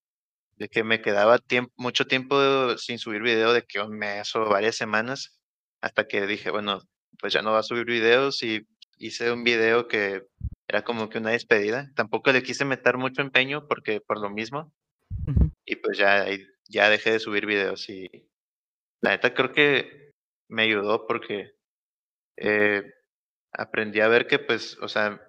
[0.56, 4.44] de que me quedaba tiempo, mucho tiempo sin subir video, de que un mes o
[4.48, 5.40] varias semanas,
[5.80, 6.80] hasta que dije, bueno,
[7.18, 8.66] pues ya no va a subir videos y
[8.98, 10.22] hice un video que
[10.68, 11.90] era como que una despedida.
[11.96, 14.72] Tampoco le quise meter mucho empeño porque por lo mismo.
[15.64, 16.26] Y pues ya,
[16.68, 18.08] ya dejé de subir videos y
[19.00, 20.12] la neta creo que
[20.48, 21.52] me ayudó porque
[22.36, 22.82] eh,
[23.52, 25.20] aprendí a ver que pues, o sea,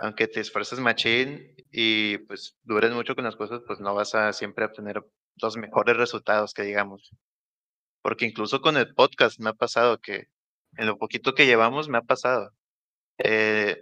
[0.00, 4.32] aunque te esfuerces machín y pues dures mucho con las cosas, pues no vas a
[4.32, 5.02] siempre obtener
[5.36, 7.10] los mejores resultados que digamos.
[8.02, 10.28] Porque incluso con el podcast me ha pasado que
[10.76, 12.50] en lo poquito que llevamos me ha pasado.
[13.18, 13.76] Eh,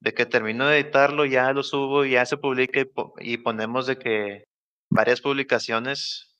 [0.00, 2.80] de que termino de editarlo, ya lo subo, ya se publica
[3.18, 4.44] y, ponemos de que
[4.90, 6.38] varias publicaciones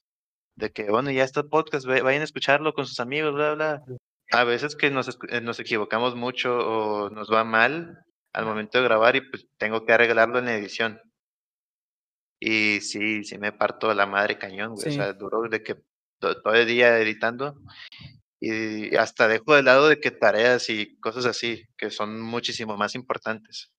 [0.55, 3.83] de que, bueno, ya está el podcast, vayan a escucharlo con sus amigos, bla, bla.
[4.31, 8.05] A veces que nos, eh, nos equivocamos mucho o nos va mal
[8.39, 11.01] al momento de grabar y pues tengo que arreglarlo en la edición.
[12.41, 14.91] Y sí, sí me parto la madre cañón, güey.
[14.91, 15.82] O sea, duro de que
[16.20, 17.61] todo, el día editando
[18.41, 22.95] y hasta dejo de lado de que tareas y cosas así, que son muchísimo más
[22.95, 23.72] importantes.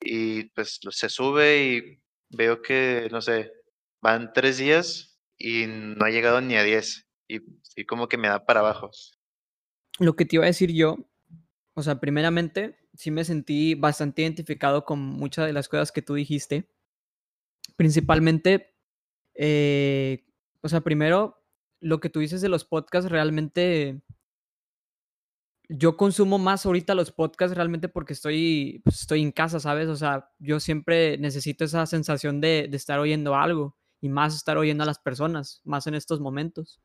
[0.00, 3.52] y pues se sube y veo que, no sé,
[4.00, 7.40] van tres días y no ha llegado ni a diez y,
[7.74, 8.90] y como que me da para abajo.
[9.98, 10.96] Lo que te iba a decir yo,
[11.74, 16.14] o sea, primeramente, sí me sentí bastante identificado con muchas de las cosas que tú
[16.14, 16.68] dijiste.
[17.76, 18.74] Principalmente,
[19.34, 20.24] eh,
[20.60, 21.42] o sea, primero,
[21.80, 24.02] lo que tú dices de los podcasts realmente
[25.68, 29.88] yo consumo más ahorita los podcasts realmente porque estoy, pues, estoy en casa, ¿sabes?
[29.88, 34.58] O sea, yo siempre necesito esa sensación de, de, estar oyendo algo y más estar
[34.58, 36.80] oyendo a las personas, más en estos momentos.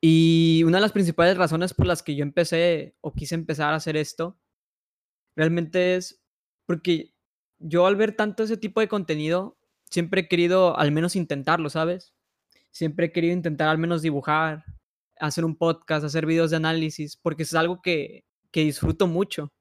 [0.00, 3.76] Y una de las principales razones por las que yo empecé o quise empezar a
[3.76, 4.38] hacer esto,
[5.34, 6.22] realmente es
[6.66, 7.14] porque
[7.58, 9.58] yo al ver tanto ese tipo de contenido,
[9.90, 12.14] siempre he querido al menos intentarlo, ¿sabes?
[12.70, 14.64] Siempre he querido intentar al menos dibujar,
[15.18, 19.52] hacer un podcast, hacer videos de análisis, porque es algo que, que disfruto mucho.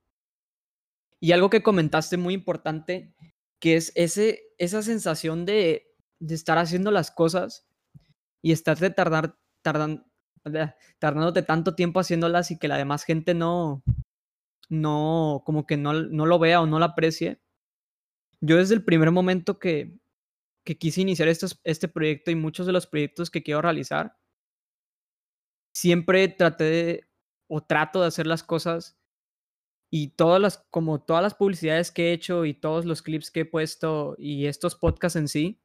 [1.19, 3.15] Y algo que comentaste muy importante,
[3.59, 7.67] que es ese, esa sensación de, de estar haciendo las cosas
[8.41, 9.35] y estar de tardar,
[10.99, 13.83] tardándote tanto tiempo haciéndolas y que la demás gente no,
[14.69, 17.41] no, como que no, no lo vea o no lo aprecie.
[18.41, 19.97] Yo desde el primer momento que,
[20.63, 24.17] que quise iniciar este proyecto y muchos de los proyectos que quiero realizar,
[25.73, 27.07] siempre traté
[27.47, 28.99] o trato de hacer las cosas
[29.89, 33.41] y todas las, como todas las publicidades que he hecho y todos los clips que
[33.41, 35.61] he puesto y estos podcasts en sí,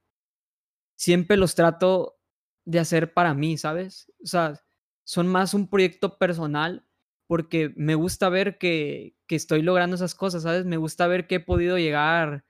[0.96, 2.21] siempre los trato
[2.64, 4.12] de hacer para mí, ¿sabes?
[4.22, 4.60] O sea,
[5.04, 6.86] son más un proyecto personal
[7.26, 10.64] porque me gusta ver que, que estoy logrando esas cosas, ¿sabes?
[10.64, 12.44] Me gusta ver que he podido llegar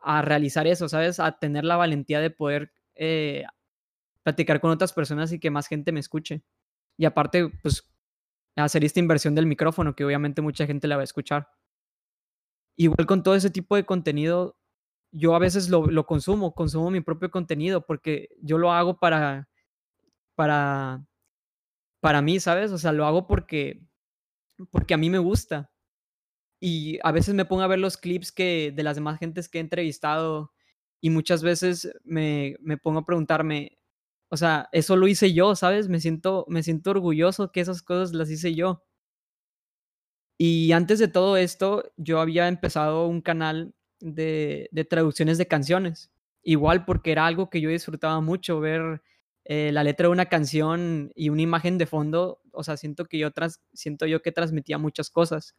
[0.00, 1.20] a realizar eso, ¿sabes?
[1.20, 3.44] A tener la valentía de poder eh,
[4.22, 6.42] platicar con otras personas y que más gente me escuche.
[6.96, 7.88] Y aparte, pues,
[8.56, 11.48] hacer esta inversión del micrófono, que obviamente mucha gente la va a escuchar.
[12.76, 14.58] Igual con todo ese tipo de contenido,
[15.12, 19.48] yo a veces lo, lo consumo, consumo mi propio contenido, porque yo lo hago para,
[20.36, 21.04] para,
[22.00, 22.70] para mí, ¿sabes?
[22.72, 23.82] O sea, lo hago porque,
[24.70, 25.72] porque a mí me gusta.
[26.60, 29.58] Y a veces me pongo a ver los clips que, de las demás gentes que
[29.58, 30.52] he entrevistado
[31.00, 33.78] y muchas veces me, me pongo a preguntarme,
[34.30, 35.88] o sea, eso lo hice yo, ¿sabes?
[35.88, 38.82] Me siento, me siento orgulloso que esas cosas las hice yo.
[40.38, 46.12] Y antes de todo esto, yo había empezado un canal de, de traducciones de canciones.
[46.42, 49.02] Igual porque era algo que yo disfrutaba mucho, ver
[49.48, 52.40] eh, la letra de una canción y una imagen de fondo.
[52.52, 55.54] O sea, siento que yo, tras, siento yo que transmitía muchas cosas.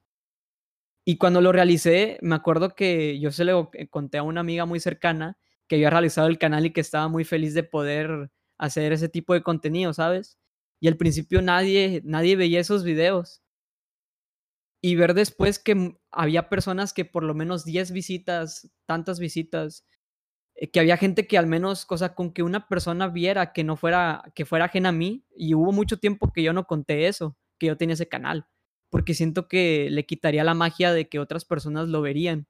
[1.06, 4.82] Y cuando lo realicé, me acuerdo que yo se lo conté a una amiga muy
[4.82, 5.38] cercana
[5.70, 9.34] que había realizado el canal y que estaba muy feliz de poder hacer ese tipo
[9.34, 10.38] de contenido, ¿sabes?
[10.82, 13.42] Y al principio nadie, nadie veía esos videos.
[14.82, 19.97] Y ver después que había personas que por lo menos 10 visitas, tantas visitas, eh,
[20.72, 24.24] que había gente que al menos, cosa con que una persona viera que no fuera,
[24.34, 27.68] que fuera ajena a mí, y hubo mucho tiempo que yo no conté eso, que
[27.68, 28.48] yo tenía ese canal,
[28.90, 32.48] porque siento que le quitaría la magia de que otras personas lo verían.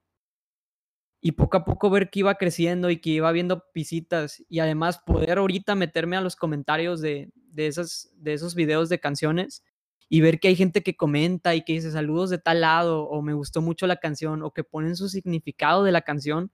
[1.20, 5.00] Y poco a poco ver que iba creciendo y que iba viendo visitas y además
[5.00, 9.64] poder ahorita meterme a los comentarios de, de, esas, de esos videos de canciones
[10.10, 13.22] y ver que hay gente que comenta y que dice saludos de tal lado o
[13.22, 16.52] me gustó mucho la canción o que ponen su significado de la canción,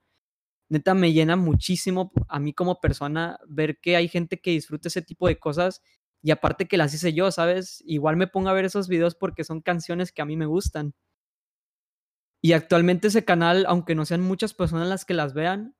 [0.68, 5.02] neta me llena muchísimo a mí como persona ver que hay gente que disfruta ese
[5.02, 5.82] tipo de cosas
[6.22, 7.82] y aparte que las hice yo, ¿sabes?
[7.86, 10.94] Igual me pongo a ver esos videos porque son canciones que a mí me gustan.
[12.40, 15.76] Y actualmente ese canal, aunque no sean muchas personas las que las vean,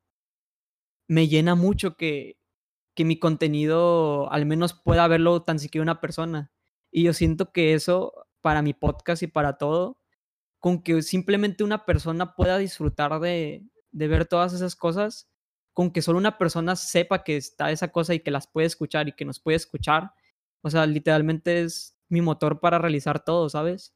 [1.08, 2.38] me llena mucho que,
[2.94, 6.52] que mi contenido al menos pueda verlo tan siquiera una persona.
[6.90, 9.98] Y yo siento que eso, para mi podcast y para todo,
[10.58, 13.64] con que simplemente una persona pueda disfrutar de,
[13.94, 15.30] de ver todas esas cosas,
[15.72, 19.08] con que solo una persona sepa que está esa cosa y que las puede escuchar
[19.08, 20.12] y que nos puede escuchar,
[20.62, 23.94] o sea, literalmente es mi motor para realizar todo, ¿sabes?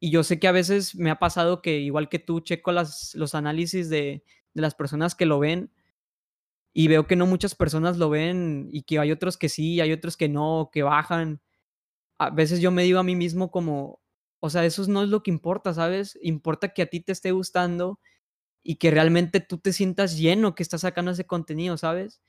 [0.00, 3.14] Y yo sé que a veces me ha pasado que igual que tú checo las,
[3.14, 4.24] los análisis de,
[4.54, 5.72] de las personas que lo ven
[6.72, 9.92] y veo que no muchas personas lo ven y que hay otros que sí, hay
[9.92, 11.40] otros que no, que bajan.
[12.18, 14.00] A veces yo me digo a mí mismo como,
[14.40, 16.18] o sea, eso no es lo que importa, ¿sabes?
[16.22, 18.00] Importa que a ti te esté gustando
[18.62, 22.20] y que realmente tú te sientas lleno que estás sacando ese contenido, ¿sabes?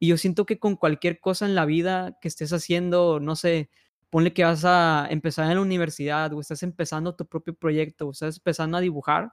[0.00, 3.70] Y yo siento que con cualquier cosa en la vida que estés haciendo, no sé,
[4.10, 8.12] ponle que vas a empezar en la universidad o estás empezando tu propio proyecto o
[8.12, 9.32] estás empezando a dibujar,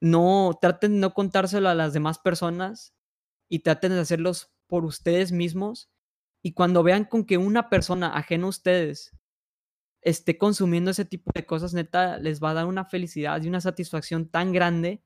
[0.00, 2.94] no traten de no contárselo a las demás personas
[3.48, 5.90] y traten de hacerlos por ustedes mismos
[6.42, 9.15] y cuando vean con que una persona ajena a ustedes
[10.06, 13.60] esté consumiendo ese tipo de cosas, neta, les va a dar una felicidad y una
[13.60, 15.02] satisfacción tan grande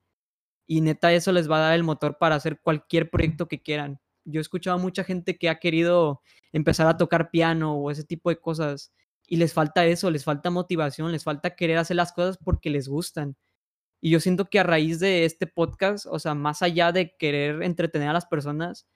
[0.67, 3.99] y neta eso les va a dar el motor para hacer cualquier proyecto que quieran.
[4.25, 6.21] Yo he escuchado a mucha gente que ha querido
[6.53, 8.93] empezar a tocar piano o ese tipo de cosas
[9.27, 12.87] y les falta eso, les falta motivación, les falta querer hacer las cosas porque les
[12.87, 13.35] gustan.
[14.01, 17.63] Y yo siento que a raíz de este podcast, o sea, más allá de querer
[17.63, 18.87] entretener a las personas,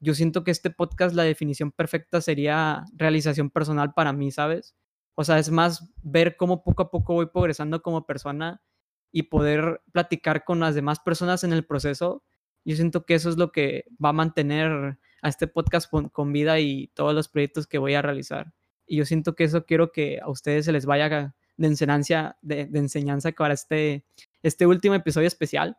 [0.00, 4.74] yo siento que este podcast, la definición perfecta sería realización personal para mí, ¿sabes?
[5.14, 8.62] O sea, es más ver cómo poco a poco voy progresando como persona
[9.10, 12.24] y poder platicar con las demás personas en el proceso.
[12.64, 16.58] Yo siento que eso es lo que va a mantener a este podcast con, vida
[16.60, 18.52] y todos los proyectos que voy a realizar.
[18.86, 22.68] Y yo siento que eso quiero que a ustedes se les vaya de enseñanza, de,
[22.72, 24.04] enseñanza para este,
[24.42, 25.76] este último episodio especial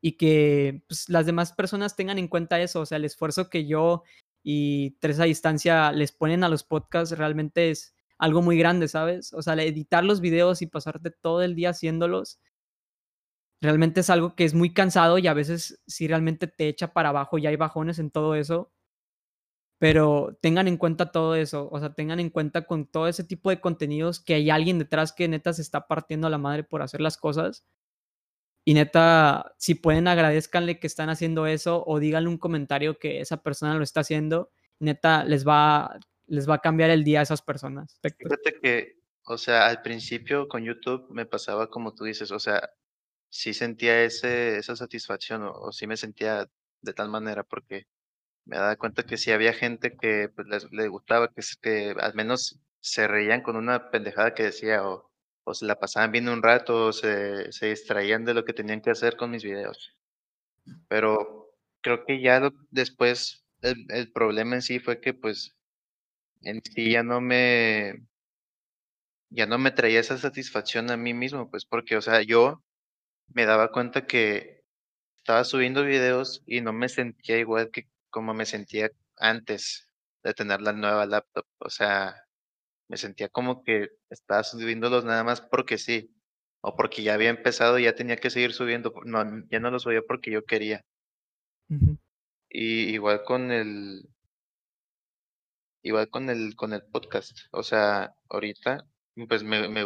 [0.00, 3.66] y que pues, las demás personas tengan en cuenta eso, o sea, el esfuerzo que
[3.66, 4.02] yo
[4.42, 9.32] y Teresa Distancia les ponen a los podcasts realmente es algo muy grande, ¿sabes?
[9.34, 12.38] O sea, editar los videos y pasarte todo el día haciéndolos,
[13.60, 17.10] realmente es algo que es muy cansado y a veces sí realmente te echa para
[17.10, 18.70] abajo y hay bajones en todo eso.
[19.78, 23.50] Pero tengan en cuenta todo eso, o sea, tengan en cuenta con todo ese tipo
[23.50, 27.00] de contenidos que hay alguien detrás que neta se está partiendo la madre por hacer
[27.00, 27.64] las cosas.
[28.66, 33.42] Y neta, si pueden, agradezcanle que están haciendo eso o díganle un comentario que esa
[33.42, 34.50] persona lo está haciendo.
[34.80, 37.98] Neta, les va, les va a cambiar el día a esas personas.
[38.02, 42.70] Fíjate que, o sea, al principio con YouTube me pasaba como tú dices, o sea,
[43.28, 46.48] sí sentía ese, esa satisfacción o, sí me sentía
[46.82, 47.86] de tal manera porque
[48.44, 52.14] me daba cuenta que sí había gente que pues, les, les gustaba, que, que al
[52.14, 55.10] menos se reían con una pendejada que decía o,
[55.44, 58.80] o se la pasaban viendo un rato o se, se distraían de lo que tenían
[58.82, 59.96] que hacer con mis videos.
[60.88, 65.56] Pero creo que ya después el, el problema en sí fue que pues
[66.44, 68.04] en sí ya no me
[69.30, 72.62] ya no me traía esa satisfacción a mí mismo, pues porque, o sea, yo
[73.28, 74.62] me daba cuenta que
[75.18, 79.88] estaba subiendo videos y no me sentía igual que como me sentía antes
[80.22, 81.46] de tener la nueva laptop.
[81.58, 82.14] O sea,
[82.88, 86.14] me sentía como que estaba subiéndolos nada más porque sí,
[86.60, 88.92] o porque ya había empezado y ya tenía que seguir subiendo.
[89.04, 90.84] No, ya no los subía porque yo quería.
[92.48, 94.08] Y igual con el,
[95.84, 97.38] igual con el, con el podcast.
[97.52, 98.84] O sea, ahorita,
[99.28, 99.82] pues me, me,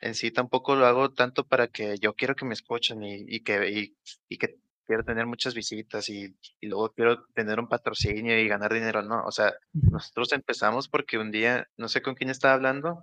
[0.00, 3.42] en sí tampoco lo hago tanto para que yo quiero que me escuchen y, y
[3.44, 3.96] que, y,
[4.28, 8.72] y, que quiero tener muchas visitas y, y, luego quiero tener un patrocinio y ganar
[8.72, 9.02] dinero.
[9.02, 13.02] No, o sea, nosotros empezamos porque un día, no sé con quién estaba hablando,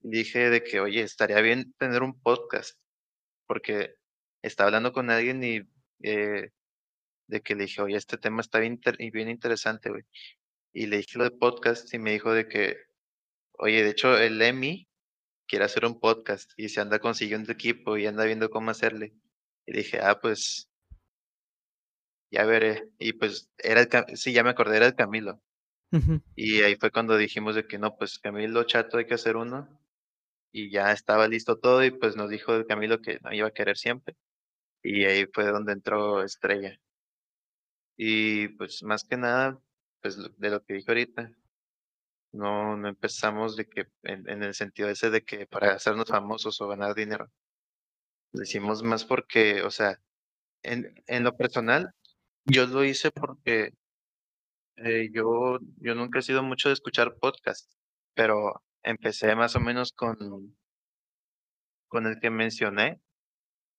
[0.00, 2.78] dije de que, oye, estaría bien tener un podcast,
[3.46, 3.94] porque
[4.42, 5.62] estaba hablando con alguien y
[6.02, 6.50] eh,
[7.28, 8.78] de que le dije, oye, este tema está bien,
[9.12, 10.04] bien interesante, güey
[10.74, 12.76] y le dije lo de podcast y me dijo de que,
[13.52, 14.88] oye, de hecho el Emi
[15.46, 19.14] quiere hacer un podcast y se anda consiguiendo equipo y anda viendo cómo hacerle.
[19.66, 20.68] Y dije, ah, pues
[22.30, 22.90] ya veré.
[22.98, 25.40] Y pues era el, sí, ya me acordé, era el Camilo.
[26.34, 29.80] Y ahí fue cuando dijimos de que no, pues Camilo Chato hay que hacer uno.
[30.50, 33.52] Y ya estaba listo todo y pues nos dijo el Camilo que no iba a
[33.52, 34.16] querer siempre.
[34.82, 36.80] Y ahí fue donde entró Estrella.
[37.96, 39.60] Y pues más que nada,
[40.04, 41.32] pues, de lo que dije ahorita.
[42.32, 46.60] No, no empezamos de que, en, en, el sentido ese de que para hacernos famosos
[46.60, 47.30] o ganar dinero.
[48.32, 49.98] Lo hicimos más porque, o sea,
[50.62, 51.94] en, en lo personal,
[52.44, 53.72] yo lo hice porque
[54.76, 57.72] eh, yo, yo nunca he sido mucho de escuchar podcast,
[58.14, 60.54] pero empecé más o menos con,
[61.88, 63.00] con el que mencioné.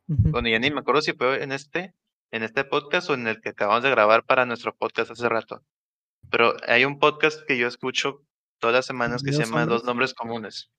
[0.08, 1.94] Bueno, ya ni me acuerdo si fue en este,
[2.32, 5.64] en este podcast o en el que acabamos de grabar para nuestro podcast hace rato.
[6.30, 8.24] Pero hay un podcast que yo escucho
[8.60, 10.72] todas las semanas que se llama Dos Nombres Comunes.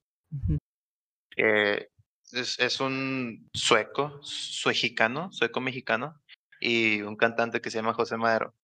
[1.37, 6.21] es, es, un sueco, suejicano, sueco-mexicano,
[6.61, 8.55] y un cantante que se llama José Madero.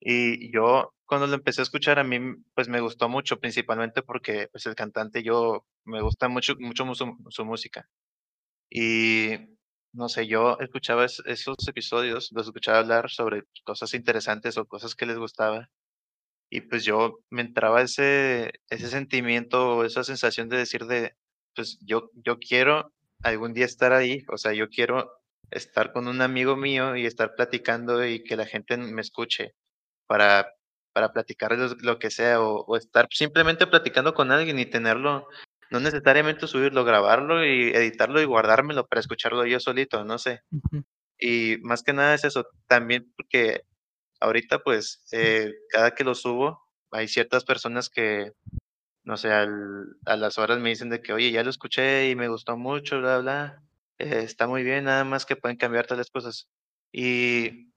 [0.00, 2.18] Y yo cuando lo empecé a escuchar a mí
[2.54, 7.16] pues me gustó mucho, principalmente porque pues el cantante yo me gusta mucho, mucho su,
[7.30, 7.88] su música.
[8.70, 9.32] Y
[9.92, 15.06] no sé, yo escuchaba esos episodios, los escuchaba hablar sobre cosas interesantes o cosas que
[15.06, 15.68] les gustaba
[16.52, 21.16] y pues yo me entraba ese, ese sentimiento, esa sensación de decir de,
[21.56, 22.92] pues yo, yo quiero
[23.22, 25.10] algún día estar ahí, o sea, yo quiero
[25.50, 29.54] estar con un amigo mío y estar platicando y que la gente me escuche
[30.06, 30.52] para,
[30.92, 35.28] para platicar lo, que sea o, estar simplemente platicando con alguien y tenerlo,
[35.70, 40.42] no necesariamente subirlo, grabarlo y editarlo y guardármelo para escucharlo yo solito, no sé.
[41.18, 43.62] Y más que nada es eso, también porque
[44.22, 46.62] ahorita pues eh, cada que lo subo
[46.92, 48.32] hay ciertas personas que,
[49.04, 52.28] no sé, a las horas me dicen de que, oye, ya lo escuché y me
[52.28, 53.62] gustó mucho, bla, bla,
[53.98, 56.50] eh, está muy bien, nada más que pueden cambiar todas las cosas.
[56.92, 57.72] Y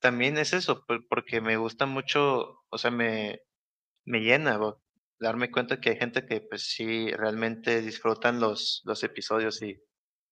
[0.00, 3.40] también es eso, porque me gusta mucho, o sea, me,
[4.04, 4.60] me llena
[5.18, 9.82] darme cuenta que hay gente que pues sí realmente disfrutan los, los episodios y,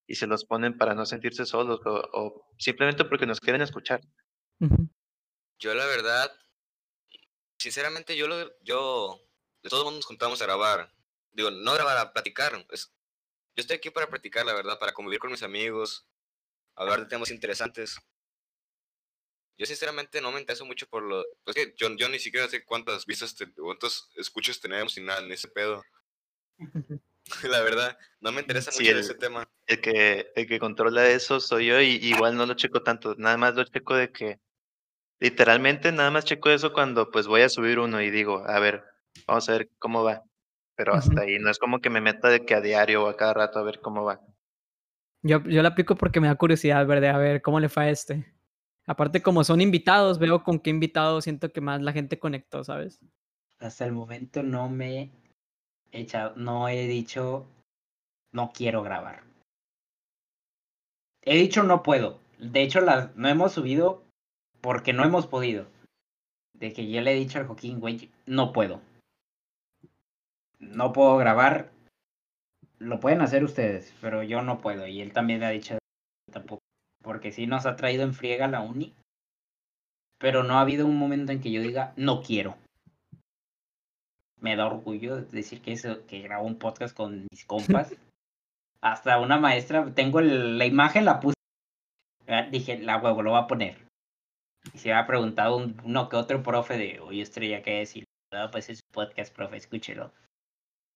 [0.07, 4.03] y se los ponen para no sentirse solos o, simplemente porque nos quieren escuchar.
[5.59, 6.33] Yo la verdad,
[7.59, 9.21] sinceramente yo, lo, yo
[9.63, 10.93] de todos modos nos juntamos a grabar.
[11.33, 12.53] Digo, no grabar, a platicar.
[12.53, 12.67] yo
[13.57, 16.07] estoy aquí para practicar, la verdad, para convivir con mis amigos,
[16.75, 17.99] hablar de temas interesantes.
[19.59, 21.25] Yo sinceramente no me intereso mucho por lo...
[21.45, 25.21] Pues que yo, yo ni siquiera sé cuántas vistas, te, cuántos escuchos tenemos y nada,
[25.21, 25.83] en ese pedo.
[27.51, 29.49] la verdad, no me interesa mucho ese tema.
[29.67, 33.37] El que, el que controla eso soy yo y igual no lo checo tanto, nada
[33.37, 34.41] más lo checo de que
[35.21, 38.85] literalmente nada más checo eso cuando pues voy a subir uno y digo, a ver,
[39.27, 40.23] Vamos a ver cómo va.
[40.77, 43.17] Pero hasta ahí, no es como que me meta de que a diario o a
[43.17, 44.21] cada rato a ver cómo va.
[45.23, 47.14] Yo, yo la aplico porque me da curiosidad, ¿verdad?
[47.14, 48.31] A ver cómo le fue a este.
[48.87, 53.01] Aparte, como son invitados, veo con qué invitado siento que más la gente conectó, ¿sabes?
[53.59, 55.12] Hasta el momento no me
[55.93, 57.49] he echado, no he dicho
[58.33, 59.25] no quiero grabar.
[61.23, 62.21] He dicho no puedo.
[62.39, 64.05] De hecho, las, no hemos subido
[64.67, 65.67] porque no hemos podido.
[66.55, 68.81] De que yo le he dicho al Joaquín, güey, no puedo
[70.59, 71.71] no puedo grabar.
[72.79, 74.87] Lo pueden hacer ustedes, pero yo no puedo.
[74.87, 75.79] Y él también me ha dicho
[76.31, 76.61] tampoco.
[77.03, 78.95] Porque sí nos ha traído en friega la uni.
[80.19, 82.57] Pero no ha habido un momento en que yo diga, no quiero.
[84.41, 87.95] Me da orgullo decir que, eso, que grabo un podcast con mis compas.
[88.81, 91.37] Hasta una maestra, tengo la imagen, la puse.
[92.29, 93.86] Ah, dije, la huevo, lo va a poner.
[94.75, 98.05] Y se me ha preguntado uno que otro profe de, oye, Estrella, ¿qué decir?
[98.33, 100.12] Ah, pues es un podcast, profe, escúchelo.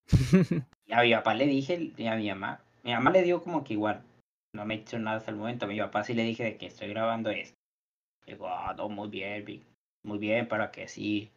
[0.87, 3.62] y a mi papá le dije, y a mi mamá, mi mamá le dio como
[3.62, 4.03] que igual,
[4.55, 6.57] no me he hecho nada hasta el momento, a mi papá sí le dije de
[6.57, 7.57] que estoy grabando esto.
[8.27, 9.64] Digo, ah, no, muy bien,
[10.05, 11.31] muy bien, para que así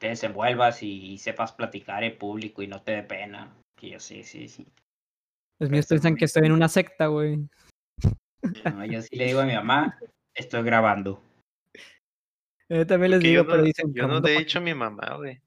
[0.00, 3.54] te desenvuelvas y, sepas platicar en público y no te dé pena.
[3.76, 4.66] Que yo sí, sí, sí.
[5.58, 7.48] Los míos piensan que estoy en una secta, güey.
[8.64, 9.98] No, yo sí le digo a mi mamá,
[10.34, 11.22] estoy grabando.
[12.70, 13.92] Yo también les digo, pero dicen...
[13.92, 15.42] Yo no te he dicho a mi mamá, güey.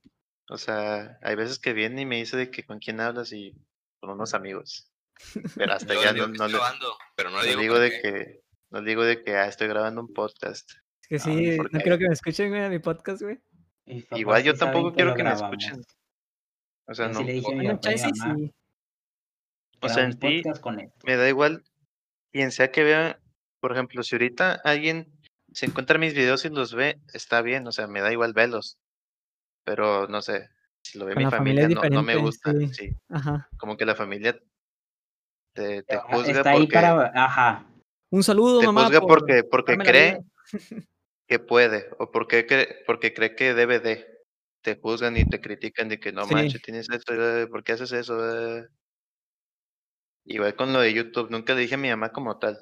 [0.50, 3.56] O sea, hay veces que viene y me dice de que con quién hablas y
[4.02, 4.92] con unos amigos.
[5.56, 6.58] Pero hasta ya no, no, le,
[7.16, 10.70] pero no le digo, de que no digo de que ah, estoy grabando un podcast.
[11.02, 13.40] Es que sí, no, quiero que me escuchen güey, a mi podcast, güey.
[13.86, 15.84] Igual yo tampoco quiero que me escuchen.
[16.88, 17.20] O sea, no.
[19.82, 20.42] O sea, en ti
[21.06, 21.64] me da igual
[22.32, 23.20] quien sea que vea,
[23.60, 25.13] por ejemplo, si ahorita alguien
[25.54, 28.78] se encuentra mis videos y los ve, está bien, o sea, me da igual verlos
[29.64, 30.50] pero no sé,
[30.82, 32.96] si lo ve mi familia, no, me gusta, sí.
[33.10, 33.50] Ajá.
[33.58, 34.38] Como que la familia
[35.54, 36.74] te, te juzga Está ahí porque...
[36.74, 37.12] para...
[37.16, 37.66] Ajá.
[38.12, 38.86] Un saludo, te mamá.
[38.86, 40.20] juzga porque, porque cree
[41.28, 42.46] que puede o porque,
[42.86, 44.08] porque cree que debe de.
[44.62, 47.92] Te juzgan y te critican de que no manches, tienes esto, eh, ¿por qué haces
[47.92, 48.58] eso?
[48.58, 48.66] Eh?
[50.26, 52.58] Igual con lo de YouTube, nunca le dije a mi mamá como tal.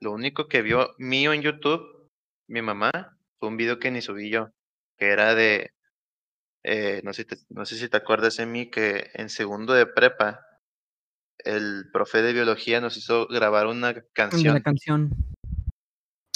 [0.00, 2.01] Lo único que vio mío en YouTube,
[2.48, 4.50] mi mamá, fue un video que ni subí yo,
[4.96, 5.72] que era de
[6.64, 10.46] eh, no, sé no sé si te acuerdas de mí que en segundo de prepa,
[11.38, 14.52] el profe de biología nos hizo grabar una canción.
[14.52, 15.10] Una canción.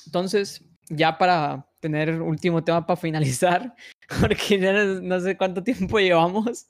[0.04, 3.74] Entonces, ya para tener último tema para finalizar,
[4.20, 6.66] porque ya no, sé cuánto tiempo llevamos.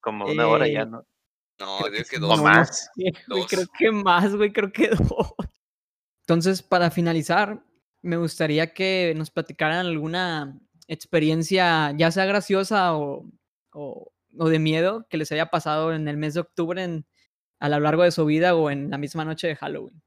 [0.00, 1.06] Como una hora ya, eh, ¿no?
[1.60, 2.38] No, creo que dos.
[2.38, 2.90] O más.
[3.48, 5.34] creo que más, güey, creo que dos.
[6.20, 7.62] Entonces, para finalizar,
[8.04, 13.26] me gustaría que nos platicaran alguna experiencia, ya sea graciosa o,
[14.30, 17.06] de miedo, que les haya pasado en el mes de octubre en,
[17.60, 20.02] a lo largo de su vida o en la misma noche de Halloween.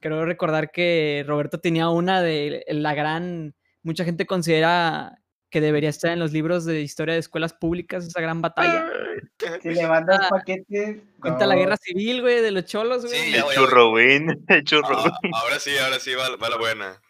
[0.00, 5.21] Creo recordar que Roberto tenía una de la gran, mucha gente considera
[5.52, 8.90] que debería estar en los libros de historia de escuelas públicas, esa gran batalla.
[9.60, 11.02] Si le mandas paquetes.
[11.20, 13.34] Cuenta la guerra civil, güey, de los cholos, güey.
[13.34, 14.16] el churro, güey.
[14.48, 14.98] El churro.
[14.98, 17.02] Ah, ahora sí, ahora sí va, va, la buena.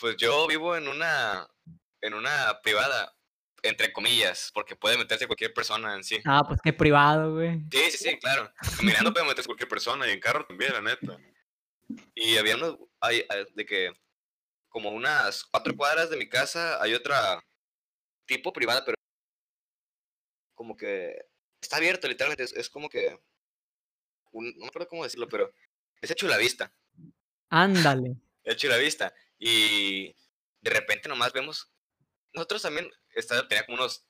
[0.00, 1.46] Pues yo vivo en una,
[2.00, 3.14] en una privada,
[3.62, 6.20] entre comillas, porque puede meterse cualquier persona en sí.
[6.24, 7.60] Ah, pues qué privado, güey.
[7.70, 8.50] Sí, sí, sí, claro.
[8.82, 11.18] Mirando puede meterse cualquier persona y en carro también, la neta.
[12.14, 13.92] Y había unos, hay, de que
[14.72, 17.44] como unas cuatro cuadras de mi casa hay otra
[18.26, 18.96] tipo privada, pero
[20.54, 21.14] como que
[21.60, 22.44] está abierto, literalmente.
[22.58, 23.10] Es, como que,
[24.32, 25.52] no me acuerdo cómo decirlo, pero
[26.00, 26.72] es hecho la vista.
[27.48, 28.16] Ándale.
[28.44, 29.14] Hecho la vista.
[29.38, 30.16] Y
[30.62, 31.70] de repente nomás vemos
[32.32, 34.04] nosotros también, estaba, tenía como unos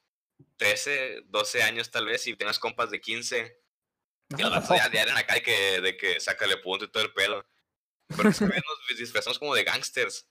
[0.56, 3.58] 13, 12 años tal vez, y tenías compas de 15.
[4.38, 7.44] Y los ya, eran acá de que, de que sácale punto y todo el pelo.
[8.08, 10.26] Porque nos disfrazamos como de gangsters.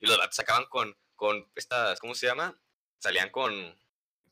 [0.00, 2.60] Y los vatos sacaban con, con estas, ¿cómo se llama?
[2.98, 3.52] Salían con,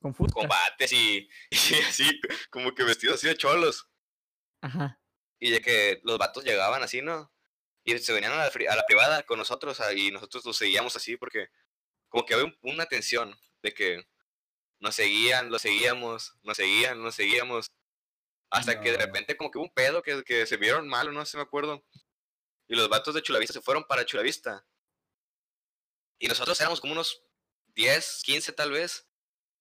[0.01, 3.89] con combates y, y, así, como que vestidos así de cholos.
[4.61, 5.01] Ajá.
[5.39, 7.33] Y de que los vatos llegaban así, ¿no?
[7.85, 11.17] Y se venían a la, a la privada con nosotros y nosotros los seguíamos así
[11.17, 11.51] porque
[12.09, 14.09] como que había una tensión de que
[14.81, 17.73] nos seguían, los seguíamos, nos seguían, nos seguíamos.
[18.51, 21.25] Hasta que de repente como que hubo un pedo que, que se vieron mal, no
[21.25, 21.85] sé, me acuerdo.
[22.69, 24.64] Y los vatos de Chulavista se fueron para Chulavista.
[26.19, 27.23] Y nosotros éramos como unos
[27.75, 29.07] 10, 15 tal vez.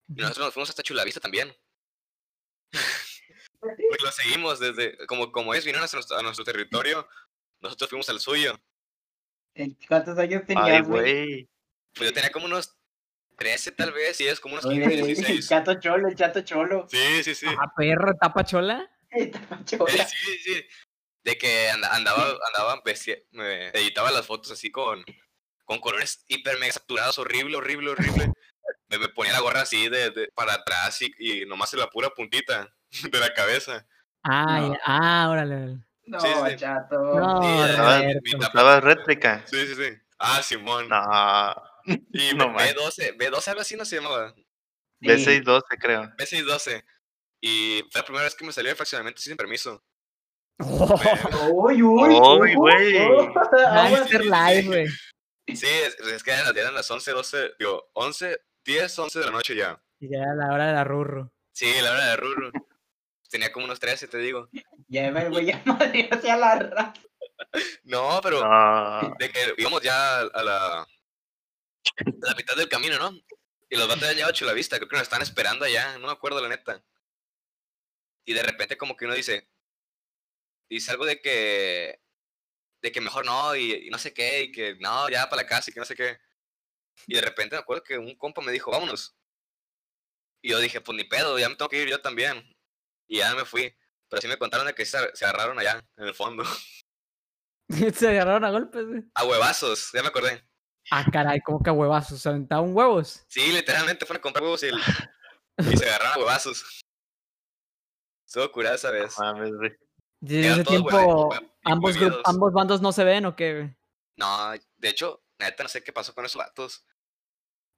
[0.10, 1.56] Y nosotros nos fuimos hasta Chulavista también.
[3.64, 7.08] y lo seguimos desde, como, como es, vinieron a nuestro, territorio,
[7.62, 8.60] nosotros fuimos al suyo.
[9.88, 11.50] ¿Cuántos años tenías, güey?
[11.94, 12.78] Pues yo tenía como unos
[13.38, 15.30] 13 tal vez, y es como unos 15, 16.
[15.30, 16.88] El chato cholo, el chato cholo.
[16.90, 17.48] Sí, sí, sí.
[17.50, 18.92] Ah, perro, tapa chola.
[19.32, 20.06] Tapa chola.
[20.06, 20.66] Sí, sí, sí.
[21.24, 22.84] De que andaba, andaba,
[23.32, 25.04] me editaba las fotos así con,
[25.66, 28.32] con colores hiper mega saturados, horrible, horrible, horrible.
[28.88, 32.74] me, ponía la gorra así de, para atrás y, y, nomás en la pura puntita
[33.12, 33.86] de la cabeza.
[34.24, 35.80] Ah, ah, órale.
[36.08, 36.56] No, sí, sí.
[36.58, 36.98] chato.
[36.98, 39.44] No, estaba réplica.
[39.46, 39.98] Sí, sí, sí.
[40.20, 40.88] Ah, Simón.
[40.88, 41.02] No.
[41.86, 44.34] Y no, B12, B12 algo así no se llamaba.
[45.02, 46.04] B612 creo.
[46.18, 46.84] B612.
[47.42, 49.84] Y fue la primera vez que me salí de fraccionamiento sin permiso.
[51.52, 52.94] Uy, uy, uy, güey.
[54.24, 54.88] Live, güey.
[55.48, 59.32] Sí, es, es, que eran, eran las 11, 12, digo, 11, 10, 11 de la
[59.32, 59.82] noche ya.
[60.00, 61.32] Y ya era la hora de la rurro.
[61.52, 62.52] Sí, la hora de rurro.
[63.30, 64.50] Tenía como unos 13, te digo.
[64.88, 66.94] Ya me voy a madre hacia la raza.
[67.84, 69.14] No, pero Ah.
[69.20, 70.86] de que íbamos ya a la, a
[72.22, 73.12] la mitad del camino, ¿no?
[73.70, 76.14] Y los vatos ya a la vista, creo que nos están esperando allá, no me
[76.14, 76.84] acuerdo la neta.
[78.26, 79.50] Y de repente como que uno dice,
[80.70, 82.00] dice algo de que,
[82.86, 85.48] de que mejor no, y, y no sé qué, y que no, ya para la
[85.48, 86.20] casa, y que no sé qué.
[87.08, 89.18] Y de repente me acuerdo que un compa me dijo, vámonos.
[90.44, 92.48] Y yo dije, pues ni pedo, ya me tengo que ir yo también.
[93.08, 93.76] Y ya me fui.
[94.08, 96.44] Pero sí me contaron de que se, se agarraron allá, en el fondo.
[97.96, 99.04] se agarraron a golpes, güey.
[99.16, 100.48] A huevazos, ya me acordé.
[100.92, 102.22] Ah, caray, ¿cómo que a huevazos?
[102.22, 103.26] ¿Se aventaban huevos?
[103.28, 104.78] Sí, literalmente fueron a comprar huevos y, el,
[105.58, 106.84] y se agarraron a huevazos.
[108.28, 109.18] Estuvo curada esa vez.
[109.18, 109.76] Mames, güey.
[110.26, 113.76] Desde ese tiempo, ambos, ambos bandos no se ven o qué.
[114.18, 116.86] No, de hecho, neta, no sé qué pasó con esos vatos.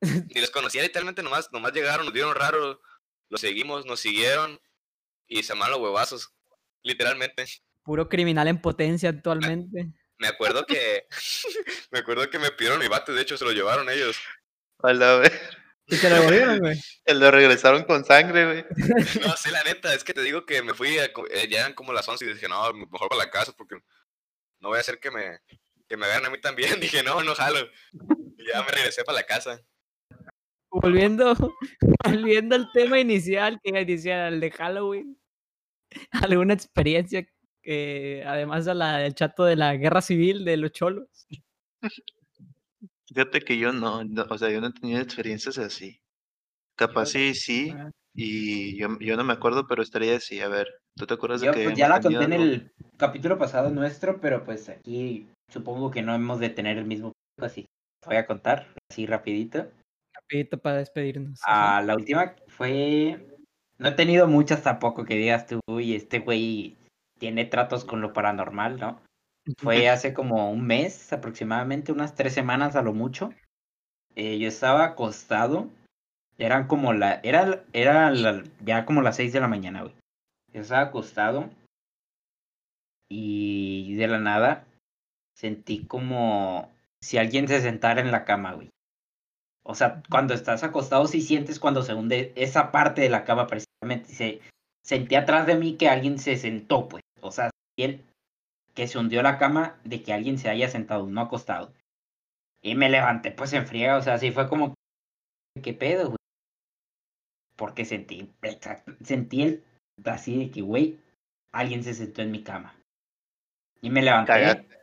[0.33, 2.81] Ni los conocía literalmente, nomás, nomás llegaron, nos dieron raro,
[3.29, 4.59] los seguimos, nos siguieron
[5.27, 6.33] y se armaron los huevazos.
[6.83, 7.45] Literalmente.
[7.83, 9.91] Puro criminal en potencia actualmente.
[10.19, 11.07] Me acuerdo que.
[11.91, 14.17] me acuerdo que me pidieron mi bate, de hecho se lo llevaron ellos.
[14.79, 15.33] A la vez.
[15.89, 16.77] ¿Y te lo devolvieron, güey?
[17.07, 18.65] lo regresaron con sangre, güey.
[19.27, 21.73] No, sí, la neta, es que te digo que me fui, a, eh, ya eran
[21.73, 23.75] como las 11 y dije, no, mejor para la casa porque
[24.59, 25.39] no voy a hacer que me,
[25.87, 26.69] que me vean a mí también.
[26.81, 27.59] Dije, no, no jalo.
[28.37, 29.61] Y ya me regresé para la casa.
[30.69, 31.33] Volviendo,
[32.03, 35.17] volviendo al tema inicial, que inicial, el de Halloween.
[36.11, 37.25] ¿Alguna experiencia
[37.61, 41.07] que, además de la del chato de la guerra civil de los cholos?
[43.07, 45.99] Fíjate que yo no, no, o sea, yo no he tenido experiencias así.
[46.77, 47.73] Capaz sí, sí,
[48.13, 50.41] y yo, yo no me acuerdo, pero estaría así.
[50.41, 52.43] A ver, ¿tú te acuerdas Yo, de que pues, ya hemos la conté en algo?
[52.43, 57.13] el capítulo pasado nuestro, pero pues aquí supongo que no hemos de tener el mismo
[57.41, 57.65] así.
[58.05, 59.71] Voy a contar así rapidito.
[60.13, 61.39] rapidito para despedirnos.
[61.43, 61.77] Ajá.
[61.77, 63.27] Ah, la última fue...
[63.79, 66.75] No he tenido muchas tampoco que digas tú, y este güey
[67.19, 69.01] tiene tratos con lo paranormal, ¿no?
[69.57, 73.33] Fue hace como un mes aproximadamente, unas tres semanas a lo mucho.
[74.15, 75.69] Eh, yo estaba acostado.
[76.37, 77.19] Eran como la.
[77.23, 79.93] Era, era la- ya como las seis de la mañana, güey.
[80.53, 81.49] Yo estaba acostado.
[83.09, 84.65] Y de la nada
[85.35, 86.71] sentí como
[87.01, 88.69] si alguien se sentara en la cama, güey.
[89.63, 93.47] O sea, cuando estás acostado, sí sientes cuando se hunde esa parte de la cama
[93.47, 94.13] precisamente.
[94.13, 94.41] Se,
[94.83, 97.03] sentí atrás de mí que alguien se sentó, pues.
[97.21, 98.03] O sea, sentí
[98.77, 101.73] que se hundió la cama de que alguien se haya sentado, no acostado.
[102.61, 104.75] Y me levanté pues en friega, o sea, así fue como,
[105.63, 106.17] ¿qué pedo, güey?
[107.55, 108.31] Porque sentí,
[109.03, 109.63] sentí el,
[110.05, 110.99] así de que, güey,
[111.51, 112.75] alguien se sentó en mi cama.
[113.81, 114.77] Y me levanté Cagaste.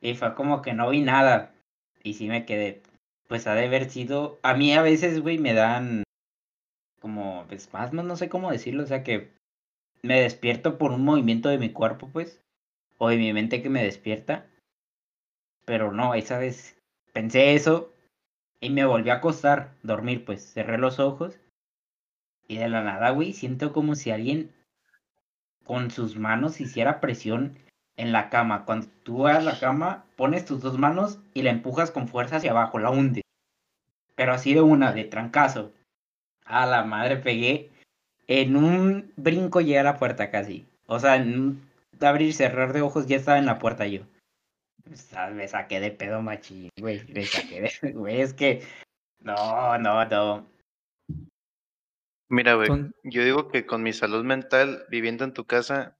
[0.00, 1.52] y fue como que no vi nada.
[2.02, 2.80] Y sí me quedé,
[3.26, 6.02] pues ha de haber sido, a mí a veces, güey, me dan
[6.98, 9.30] como espasmos, no sé cómo decirlo, o sea que
[10.00, 12.40] me despierto por un movimiento de mi cuerpo, pues,
[12.98, 14.46] o de mi mente que me despierta.
[15.64, 16.76] Pero no, esa vez
[17.12, 17.92] pensé eso
[18.60, 21.38] y me volví a acostar, dormir, pues, cerré los ojos
[22.48, 24.52] Y de la nada, güey, siento como si alguien
[25.64, 27.58] con sus manos hiciera presión
[27.96, 28.64] en la cama.
[28.64, 32.36] Cuando tú vas a la cama, pones tus dos manos y la empujas con fuerza
[32.36, 33.20] hacia abajo, la hunde.
[34.16, 35.72] Pero así de una, de trancazo.
[36.44, 37.70] A la madre pegué.
[38.26, 40.66] En un brinco llegué a la puerta casi.
[40.86, 41.67] O sea, en un
[42.06, 44.02] abrir y cerrar de ojos ya estaba en la puerta yo.
[45.32, 47.02] Me saqué de pedo machín, güey.
[47.12, 47.92] Me saqué de...
[47.92, 48.62] Güey, es que...
[49.20, 50.46] No, no, no.
[52.30, 52.68] Mira, güey,
[53.04, 55.96] yo digo que con mi salud mental, viviendo en tu casa,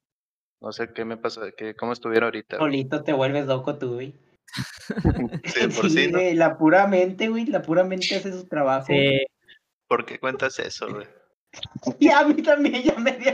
[0.60, 2.58] no sé qué me pasa, que cómo estuviera ahorita.
[2.58, 4.14] Solito te vuelves loco tú, güey.
[5.44, 6.18] sí, por sí, ¿no?
[6.34, 8.86] La pura mente, güey, la pura mente hace su trabajo.
[8.86, 9.26] Sí.
[9.88, 11.06] ¿Por qué cuentas eso, güey?
[11.98, 13.32] Y a mí también ya me dio.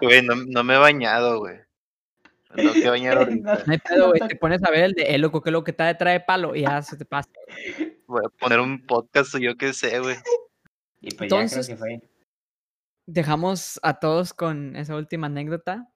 [0.00, 1.58] Güey, no, no me he bañado, güey.
[2.54, 3.62] Tengo que bañar ahorita.
[3.66, 4.20] No hay pedo, güey.
[4.28, 6.54] Te pones a ver el de el loco, que lo que está detrás de palo
[6.56, 7.30] y ya se te pasa.
[8.06, 10.16] Voy a poner un podcast o yo qué sé, güey.
[11.00, 12.10] Y pues Entonces, ya creo que fue.
[13.06, 15.92] dejamos a todos con esa última anécdota.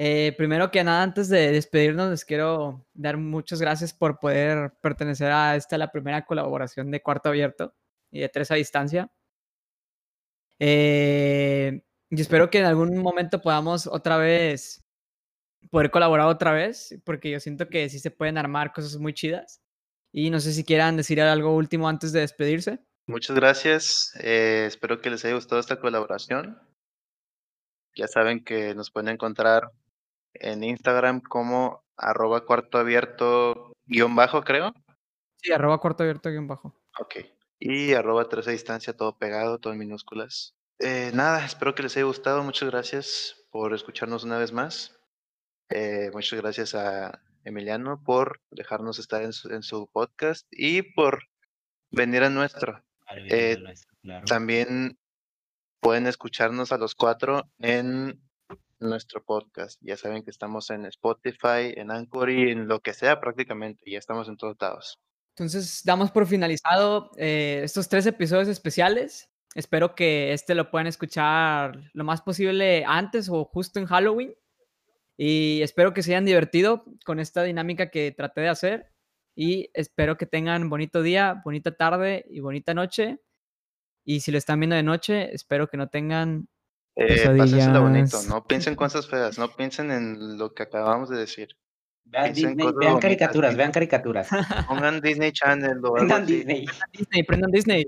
[0.00, 5.30] Eh, primero que nada, antes de despedirnos, les quiero dar muchas gracias por poder pertenecer
[5.32, 7.74] a esta, la primera colaboración de Cuarto Abierto
[8.10, 9.10] y de Tres a Distancia.
[10.60, 14.82] Eh, y espero que en algún momento podamos otra vez
[15.70, 19.60] poder colaborar otra vez, porque yo siento que sí se pueden armar cosas muy chidas.
[20.12, 22.78] Y no sé si quieran decir algo último antes de despedirse.
[23.06, 24.14] Muchas gracias.
[24.20, 26.58] Eh, espero que les haya gustado esta colaboración.
[27.94, 29.70] Ya saben que nos pueden encontrar
[30.34, 34.72] en Instagram como arroba cuarto abierto guion bajo, creo.
[35.42, 36.74] Sí, arroba cuarto abierto guion bajo.
[36.98, 37.16] Ok.
[37.58, 40.54] Y arroba tres a distancia, todo pegado, todo en minúsculas.
[40.80, 42.42] Eh, nada, espero que les haya gustado.
[42.42, 44.96] Muchas gracias por escucharnos una vez más.
[45.70, 51.24] Eh, muchas gracias a Emiliano por dejarnos estar en su, en su podcast y por
[51.90, 52.84] venir a nuestro.
[53.16, 53.56] Eh,
[54.26, 54.98] también
[55.80, 58.20] pueden escucharnos a los cuatro en
[58.78, 59.80] nuestro podcast.
[59.82, 63.90] Ya saben que estamos en Spotify, en Anchor y en lo que sea prácticamente.
[63.90, 64.98] Ya estamos en todos lados.
[65.36, 69.27] Entonces, damos por finalizado eh, estos tres episodios especiales.
[69.54, 74.34] Espero que este lo puedan escuchar lo más posible antes o justo en Halloween.
[75.16, 78.92] Y espero que se hayan divertido con esta dinámica que traté de hacer
[79.34, 83.20] y espero que tengan bonito día, bonita tarde y bonita noche.
[84.04, 86.48] Y si lo están viendo de noche, espero que no tengan
[86.96, 87.28] eh,
[87.78, 91.56] bonito, no piensen en cosas feas, no piensen en lo que acabamos de decir.
[92.04, 94.28] Vean, Disney, vean caricaturas, vean caricaturas.
[94.66, 96.64] Pongan Disney Channel o algo Disney.
[96.64, 97.86] Prendan Disney, prendan Disney.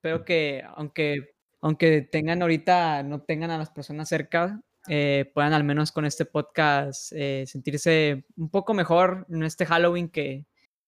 [0.00, 4.58] Espero que, aunque, aunque tengan ahorita, no tengan a las personas cerca,
[4.88, 10.08] eh, puedan al menos con este podcast eh, sentirse un poco mejor en este Halloween
[10.08, 10.46] que,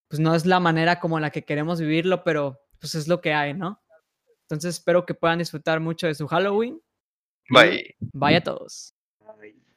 [0.09, 3.34] pues no es la manera como la que queremos vivirlo, pero pues es lo que
[3.34, 3.82] hay, ¿no?
[4.44, 6.80] Entonces espero que puedan disfrutar mucho de su Halloween.
[7.51, 7.94] Bye.
[8.14, 8.94] Bye a todos.
[9.20, 9.72] Bye.